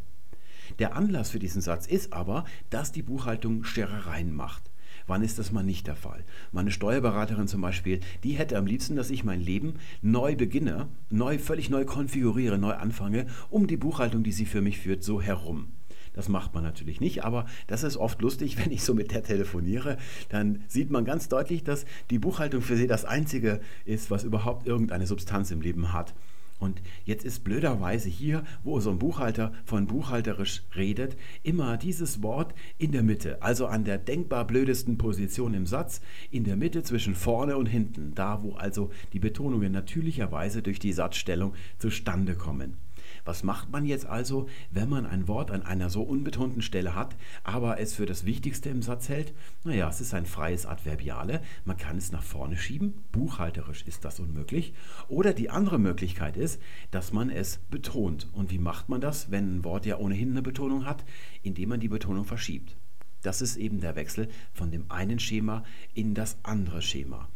Der 0.79 0.95
Anlass 0.95 1.31
für 1.31 1.39
diesen 1.39 1.61
Satz 1.61 1.87
ist 1.87 2.13
aber, 2.13 2.45
dass 2.69 2.91
die 2.91 3.01
Buchhaltung 3.01 3.63
Scherereien 3.63 4.33
macht. 4.33 4.71
Wann 5.07 5.23
ist 5.23 5.39
das 5.39 5.51
mal 5.51 5.63
nicht 5.63 5.87
der 5.87 5.95
Fall? 5.95 6.23
Meine 6.51 6.71
Steuerberaterin 6.71 7.47
zum 7.47 7.61
Beispiel, 7.61 7.99
die 8.23 8.33
hätte 8.33 8.57
am 8.57 8.65
liebsten, 8.65 8.95
dass 8.95 9.09
ich 9.09 9.23
mein 9.23 9.41
Leben 9.41 9.75
neu 10.01 10.35
beginne, 10.35 10.87
neu, 11.09 11.37
völlig 11.39 11.69
neu 11.69 11.85
konfiguriere, 11.85 12.57
neu 12.57 12.73
anfange, 12.73 13.27
um 13.49 13.67
die 13.67 13.77
Buchhaltung, 13.77 14.23
die 14.23 14.31
sie 14.31 14.45
für 14.45 14.61
mich 14.61 14.79
führt, 14.79 15.03
so 15.03 15.21
herum. 15.21 15.67
Das 16.13 16.27
macht 16.27 16.53
man 16.53 16.63
natürlich 16.63 16.99
nicht, 16.99 17.23
aber 17.23 17.45
das 17.67 17.83
ist 17.83 17.97
oft 17.97 18.21
lustig, 18.21 18.57
wenn 18.63 18.71
ich 18.71 18.83
so 18.83 18.93
mit 18.93 19.11
der 19.11 19.23
telefoniere, 19.23 19.97
dann 20.29 20.63
sieht 20.67 20.91
man 20.91 21.05
ganz 21.05 21.29
deutlich, 21.29 21.63
dass 21.63 21.85
die 22.09 22.19
Buchhaltung 22.19 22.61
für 22.61 22.75
sie 22.75 22.87
das 22.87 23.05
Einzige 23.05 23.61
ist, 23.85 24.11
was 24.11 24.23
überhaupt 24.23 24.67
irgendeine 24.67 25.07
Substanz 25.07 25.51
im 25.51 25.61
Leben 25.61 25.93
hat. 25.93 26.13
Und 26.61 26.83
jetzt 27.05 27.25
ist 27.25 27.43
blöderweise 27.43 28.07
hier, 28.07 28.43
wo 28.63 28.79
so 28.79 28.91
ein 28.91 28.99
Buchhalter 28.99 29.51
von 29.65 29.87
buchhalterisch 29.87 30.61
redet, 30.75 31.17
immer 31.41 31.75
dieses 31.75 32.21
Wort 32.21 32.53
in 32.77 32.91
der 32.91 33.01
Mitte, 33.01 33.41
also 33.41 33.65
an 33.65 33.83
der 33.83 33.97
denkbar 33.97 34.45
blödesten 34.45 34.99
Position 34.99 35.55
im 35.55 35.65
Satz, 35.65 36.01
in 36.29 36.43
der 36.43 36.55
Mitte 36.55 36.83
zwischen 36.83 37.15
vorne 37.15 37.57
und 37.57 37.65
hinten, 37.65 38.13
da 38.13 38.43
wo 38.43 38.53
also 38.53 38.91
die 39.11 39.19
Betonungen 39.19 39.71
natürlicherweise 39.71 40.61
durch 40.61 40.77
die 40.77 40.93
Satzstellung 40.93 41.55
zustande 41.79 42.35
kommen. 42.35 42.77
Was 43.25 43.43
macht 43.43 43.71
man 43.71 43.85
jetzt 43.85 44.05
also, 44.05 44.47
wenn 44.71 44.89
man 44.89 45.05
ein 45.05 45.27
Wort 45.27 45.51
an 45.51 45.63
einer 45.63 45.89
so 45.89 46.01
unbetonten 46.01 46.61
Stelle 46.61 46.95
hat, 46.95 47.15
aber 47.43 47.79
es 47.79 47.93
für 47.93 48.05
das 48.05 48.25
Wichtigste 48.25 48.69
im 48.69 48.81
Satz 48.81 49.09
hält? 49.09 49.33
Naja, 49.63 49.89
es 49.89 50.01
ist 50.01 50.13
ein 50.13 50.25
freies 50.25 50.65
Adverbiale. 50.65 51.41
Man 51.65 51.77
kann 51.77 51.97
es 51.97 52.11
nach 52.11 52.23
vorne 52.23 52.57
schieben. 52.57 53.03
Buchhalterisch 53.11 53.83
ist 53.83 54.05
das 54.05 54.19
unmöglich. 54.19 54.73
Oder 55.07 55.33
die 55.33 55.49
andere 55.49 55.79
Möglichkeit 55.79 56.37
ist, 56.37 56.61
dass 56.91 57.13
man 57.13 57.29
es 57.29 57.57
betont. 57.69 58.27
Und 58.33 58.51
wie 58.51 58.59
macht 58.59 58.89
man 58.89 59.01
das, 59.01 59.31
wenn 59.31 59.57
ein 59.57 59.63
Wort 59.63 59.85
ja 59.85 59.97
ohnehin 59.97 60.31
eine 60.31 60.41
Betonung 60.41 60.85
hat? 60.85 61.03
Indem 61.43 61.69
man 61.69 61.79
die 61.79 61.89
Betonung 61.89 62.25
verschiebt. 62.25 62.75
Das 63.21 63.41
ist 63.41 63.57
eben 63.57 63.81
der 63.81 63.95
Wechsel 63.95 64.29
von 64.53 64.71
dem 64.71 64.89
einen 64.89 65.19
Schema 65.19 65.63
in 65.93 66.15
das 66.15 66.37
andere 66.43 66.81
Schema. 66.81 67.29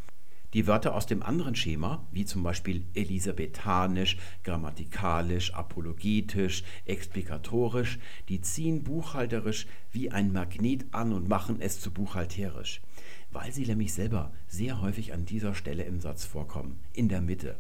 Die 0.56 0.68
Wörter 0.68 0.96
aus 0.96 1.06
dem 1.06 1.22
anderen 1.22 1.54
Schema, 1.54 2.08
wie 2.14 2.24
zum 2.24 2.42
Beispiel 2.42 2.86
elisabethanisch, 2.94 4.16
grammatikalisch, 4.46 5.54
apologetisch, 5.54 6.64
explikatorisch, 6.86 8.00
die 8.30 8.40
ziehen 8.40 8.82
buchhalterisch 8.82 9.68
wie 9.92 10.12
ein 10.12 10.32
Magnet 10.32 10.86
an 10.92 11.12
und 11.12 11.28
machen 11.28 11.58
es 11.60 11.82
zu 11.82 11.92
buchhalterisch, 11.92 12.82
weil 13.34 13.52
sie 13.52 13.66
nämlich 13.66 13.94
selber 13.94 14.32
sehr 14.48 14.82
häufig 14.82 15.12
an 15.12 15.26
dieser 15.26 15.56
Stelle 15.56 15.84
im 15.84 16.00
Satz 16.00 16.24
vorkommen, 16.24 16.80
in 16.94 17.10
der 17.10 17.20
Mitte. 17.20 17.58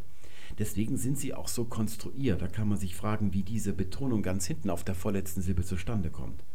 Deswegen 0.57 0.95
sind 0.95 1.17
sie 1.17 1.33
auch 1.33 1.49
so 1.49 1.65
konstruiert. 1.65 2.41
Da 2.41 2.47
kann 2.47 2.69
man 2.69 2.77
sich 2.77 2.95
fragen, 2.95 3.33
wie 3.33 3.43
diese 3.43 3.73
Betonung 3.73 4.23
ganz 4.23 4.47
hinten 4.47 4.69
auf 4.69 4.85
der 4.85 4.95
vorletzten 4.95 5.41
Silbe 5.41 5.65
zustande 5.65 6.11
kommt. 6.11 6.45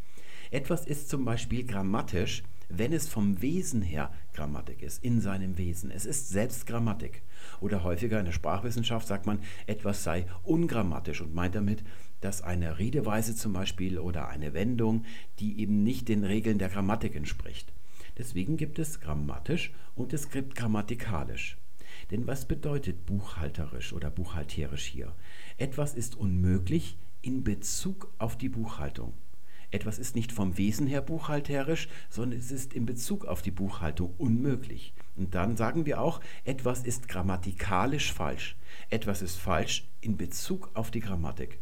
Etwas 0.50 0.86
ist 0.86 1.10
zum 1.10 1.26
Beispiel 1.26 1.64
grammatisch, 1.64 2.44
wenn 2.70 2.92
es 2.92 3.08
vom 3.08 3.42
Wesen 3.42 3.82
her 3.82 4.12
Grammatik 4.32 4.82
ist, 4.82 5.02
in 5.04 5.20
seinem 5.20 5.58
Wesen. 5.58 5.90
Es 5.90 6.06
ist 6.06 6.28
selbst 6.28 6.66
Grammatik. 6.66 7.22
Oder 7.60 7.82
häufiger 7.84 8.18
in 8.18 8.26
der 8.26 8.32
Sprachwissenschaft 8.32 9.06
sagt 9.06 9.26
man, 9.26 9.40
etwas 9.66 10.04
sei 10.04 10.26
ungrammatisch 10.42 11.20
und 11.20 11.34
meint 11.34 11.54
damit, 11.54 11.82
dass 12.20 12.42
eine 12.42 12.78
Redeweise 12.78 13.34
zum 13.34 13.52
Beispiel 13.52 13.98
oder 13.98 14.28
eine 14.28 14.54
Wendung, 14.54 15.04
die 15.38 15.60
eben 15.60 15.82
nicht 15.82 16.08
den 16.08 16.24
Regeln 16.24 16.58
der 16.58 16.68
Grammatik 16.68 17.16
entspricht. 17.16 17.72
Deswegen 18.18 18.56
gibt 18.56 18.78
es 18.78 19.00
grammatisch 19.00 19.72
und 19.94 20.12
es 20.12 20.30
gibt 20.30 20.54
grammatikalisch. 20.54 21.56
Denn 22.10 22.26
was 22.26 22.46
bedeutet 22.46 23.06
buchhalterisch 23.06 23.92
oder 23.92 24.10
buchhalterisch 24.10 24.84
hier? 24.84 25.14
Etwas 25.58 25.94
ist 25.94 26.16
unmöglich 26.16 26.96
in 27.22 27.44
Bezug 27.44 28.12
auf 28.18 28.36
die 28.36 28.48
Buchhaltung. 28.48 29.12
Etwas 29.70 29.98
ist 29.98 30.16
nicht 30.16 30.32
vom 30.32 30.58
Wesen 30.58 30.86
her 30.86 31.00
buchhalterisch, 31.00 31.88
sondern 32.08 32.38
es 32.38 32.50
ist 32.50 32.72
in 32.74 32.86
Bezug 32.86 33.24
auf 33.24 33.42
die 33.42 33.52
Buchhaltung 33.52 34.14
unmöglich. 34.18 34.92
Und 35.16 35.34
dann 35.34 35.56
sagen 35.56 35.86
wir 35.86 36.00
auch, 36.00 36.20
etwas 36.44 36.82
ist 36.82 37.08
grammatikalisch 37.08 38.12
falsch. 38.12 38.56
Etwas 38.88 39.22
ist 39.22 39.36
falsch 39.36 39.88
in 40.00 40.16
Bezug 40.16 40.70
auf 40.74 40.90
die 40.90 41.00
Grammatik. 41.00 41.58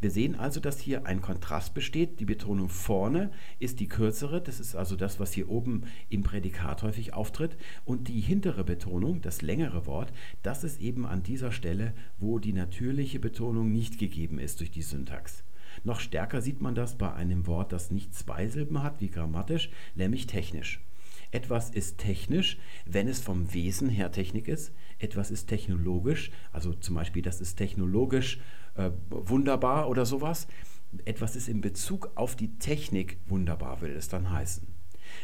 Wir 0.00 0.12
sehen 0.12 0.36
also, 0.36 0.60
dass 0.60 0.78
hier 0.78 1.06
ein 1.06 1.20
Kontrast 1.20 1.74
besteht. 1.74 2.20
Die 2.20 2.24
Betonung 2.24 2.68
vorne 2.68 3.32
ist 3.58 3.80
die 3.80 3.88
kürzere, 3.88 4.40
das 4.40 4.60
ist 4.60 4.76
also 4.76 4.94
das, 4.94 5.18
was 5.18 5.32
hier 5.32 5.50
oben 5.50 5.82
im 6.08 6.22
Prädikat 6.22 6.84
häufig 6.84 7.14
auftritt. 7.14 7.56
Und 7.84 8.06
die 8.06 8.20
hintere 8.20 8.62
Betonung, 8.62 9.20
das 9.22 9.42
längere 9.42 9.86
Wort, 9.86 10.12
das 10.42 10.62
ist 10.62 10.80
eben 10.80 11.04
an 11.04 11.24
dieser 11.24 11.50
Stelle, 11.50 11.94
wo 12.18 12.38
die 12.38 12.52
natürliche 12.52 13.18
Betonung 13.18 13.72
nicht 13.72 13.98
gegeben 13.98 14.38
ist 14.38 14.60
durch 14.60 14.70
die 14.70 14.82
Syntax. 14.82 15.42
Noch 15.84 16.00
stärker 16.00 16.40
sieht 16.42 16.60
man 16.60 16.74
das 16.74 16.96
bei 16.96 17.12
einem 17.12 17.46
Wort, 17.46 17.72
das 17.72 17.90
nicht 17.90 18.14
zwei 18.14 18.48
Silben 18.48 18.82
hat, 18.82 19.00
wie 19.00 19.10
grammatisch, 19.10 19.70
nämlich 19.94 20.26
technisch. 20.26 20.80
Etwas 21.30 21.70
ist 21.70 21.98
technisch, 21.98 22.58
wenn 22.86 23.06
es 23.06 23.20
vom 23.20 23.52
Wesen 23.52 23.90
her 23.90 24.10
Technik 24.10 24.48
ist. 24.48 24.72
Etwas 24.98 25.30
ist 25.30 25.46
technologisch, 25.46 26.30
also 26.52 26.72
zum 26.72 26.94
Beispiel, 26.94 27.22
das 27.22 27.40
ist 27.40 27.56
technologisch 27.56 28.40
äh, 28.76 28.90
wunderbar 29.10 29.88
oder 29.88 30.06
sowas. 30.06 30.48
Etwas 31.04 31.36
ist 31.36 31.48
in 31.48 31.60
Bezug 31.60 32.10
auf 32.14 32.34
die 32.34 32.58
Technik 32.58 33.18
wunderbar, 33.26 33.82
würde 33.82 33.94
es 33.94 34.08
dann 34.08 34.30
heißen. 34.30 34.66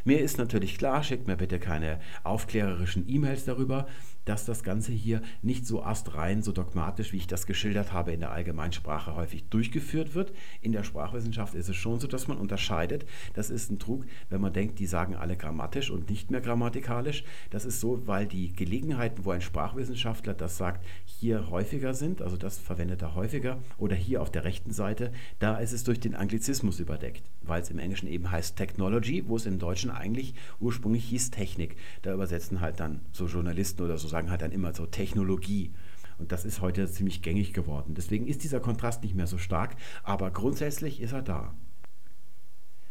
Mir 0.04 0.20
ist 0.20 0.38
natürlich 0.38 0.78
klar, 0.78 1.02
schickt 1.02 1.26
mir 1.26 1.36
bitte 1.36 1.58
keine 1.58 2.00
aufklärerischen 2.22 3.08
E-Mails 3.08 3.44
darüber, 3.44 3.86
dass 4.24 4.44
das 4.44 4.62
Ganze 4.62 4.92
hier 4.92 5.22
nicht 5.42 5.66
so 5.66 5.82
astrein, 5.82 6.42
so 6.42 6.52
dogmatisch, 6.52 7.12
wie 7.12 7.18
ich 7.18 7.26
das 7.26 7.46
geschildert 7.46 7.92
habe, 7.92 8.12
in 8.12 8.20
der 8.20 8.32
Allgemeinsprache 8.32 9.14
häufig 9.16 9.44
durchgeführt 9.50 10.14
wird. 10.14 10.32
In 10.60 10.72
der 10.72 10.84
Sprachwissenschaft 10.84 11.54
ist 11.54 11.68
es 11.68 11.76
schon 11.76 12.00
so, 12.00 12.06
dass 12.06 12.28
man 12.28 12.38
unterscheidet. 12.38 13.06
Das 13.34 13.50
ist 13.50 13.70
ein 13.70 13.78
Trug, 13.78 14.04
wenn 14.30 14.40
man 14.40 14.52
denkt, 14.52 14.78
die 14.78 14.86
sagen 14.86 15.14
alle 15.14 15.36
grammatisch 15.36 15.90
und 15.90 16.10
nicht 16.10 16.30
mehr 16.30 16.40
grammatikalisch. 16.40 17.24
Das 17.50 17.64
ist 17.64 17.80
so, 17.80 18.06
weil 18.06 18.26
die 18.26 18.52
Gelegenheiten, 18.52 19.24
wo 19.24 19.30
ein 19.30 19.40
Sprachwissenschaftler 19.40 20.34
das 20.34 20.56
sagt, 20.56 20.84
hier 21.04 21.50
häufiger 21.50 21.94
sind, 21.94 22.22
also 22.22 22.36
das 22.36 22.58
verwendet 22.58 23.02
er 23.02 23.14
häufiger, 23.14 23.58
oder 23.78 23.96
hier 23.96 24.22
auf 24.22 24.30
der 24.30 24.44
rechten 24.44 24.72
Seite, 24.72 25.12
da 25.38 25.56
ist 25.58 25.72
es 25.72 25.84
durch 25.84 26.00
den 26.00 26.14
Anglizismus 26.14 26.80
überdeckt, 26.80 27.22
weil 27.42 27.62
es 27.62 27.70
im 27.70 27.78
Englischen 27.78 28.08
eben 28.08 28.30
heißt 28.30 28.56
Technology, 28.56 29.24
wo 29.26 29.36
es 29.36 29.46
im 29.46 29.58
Deutschen 29.58 29.90
eigentlich 29.90 30.34
ursprünglich 30.60 31.04
hieß 31.04 31.30
Technik. 31.30 31.76
Da 32.02 32.12
übersetzen 32.12 32.60
halt 32.60 32.80
dann 32.80 33.00
so 33.12 33.26
Journalisten 33.26 33.82
oder 33.82 33.98
so 33.98 34.08
sagen 34.14 34.30
halt 34.30 34.42
dann 34.42 34.52
immer 34.52 34.72
so 34.72 34.86
Technologie. 34.86 35.72
Und 36.18 36.30
das 36.30 36.44
ist 36.44 36.60
heute 36.60 36.88
ziemlich 36.88 37.20
gängig 37.20 37.52
geworden. 37.52 37.94
Deswegen 37.94 38.28
ist 38.28 38.44
dieser 38.44 38.60
Kontrast 38.60 39.02
nicht 39.02 39.16
mehr 39.16 39.26
so 39.26 39.38
stark, 39.38 39.74
aber 40.04 40.30
grundsätzlich 40.30 41.00
ist 41.00 41.12
er 41.12 41.22
da. 41.22 41.52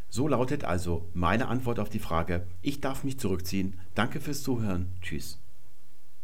So 0.10 0.28
lautet 0.28 0.66
also 0.66 1.10
meine 1.14 1.48
Antwort 1.48 1.80
auf 1.80 1.88
die 1.88 2.00
Frage, 2.00 2.46
ich 2.62 2.82
darf 2.82 3.06
mich 3.06 3.20
zurückziehen. 3.20 3.80
Danke 3.96 4.20
fürs 4.20 4.44
Zuhören. 4.44 4.92
Tschüss. 5.02 5.43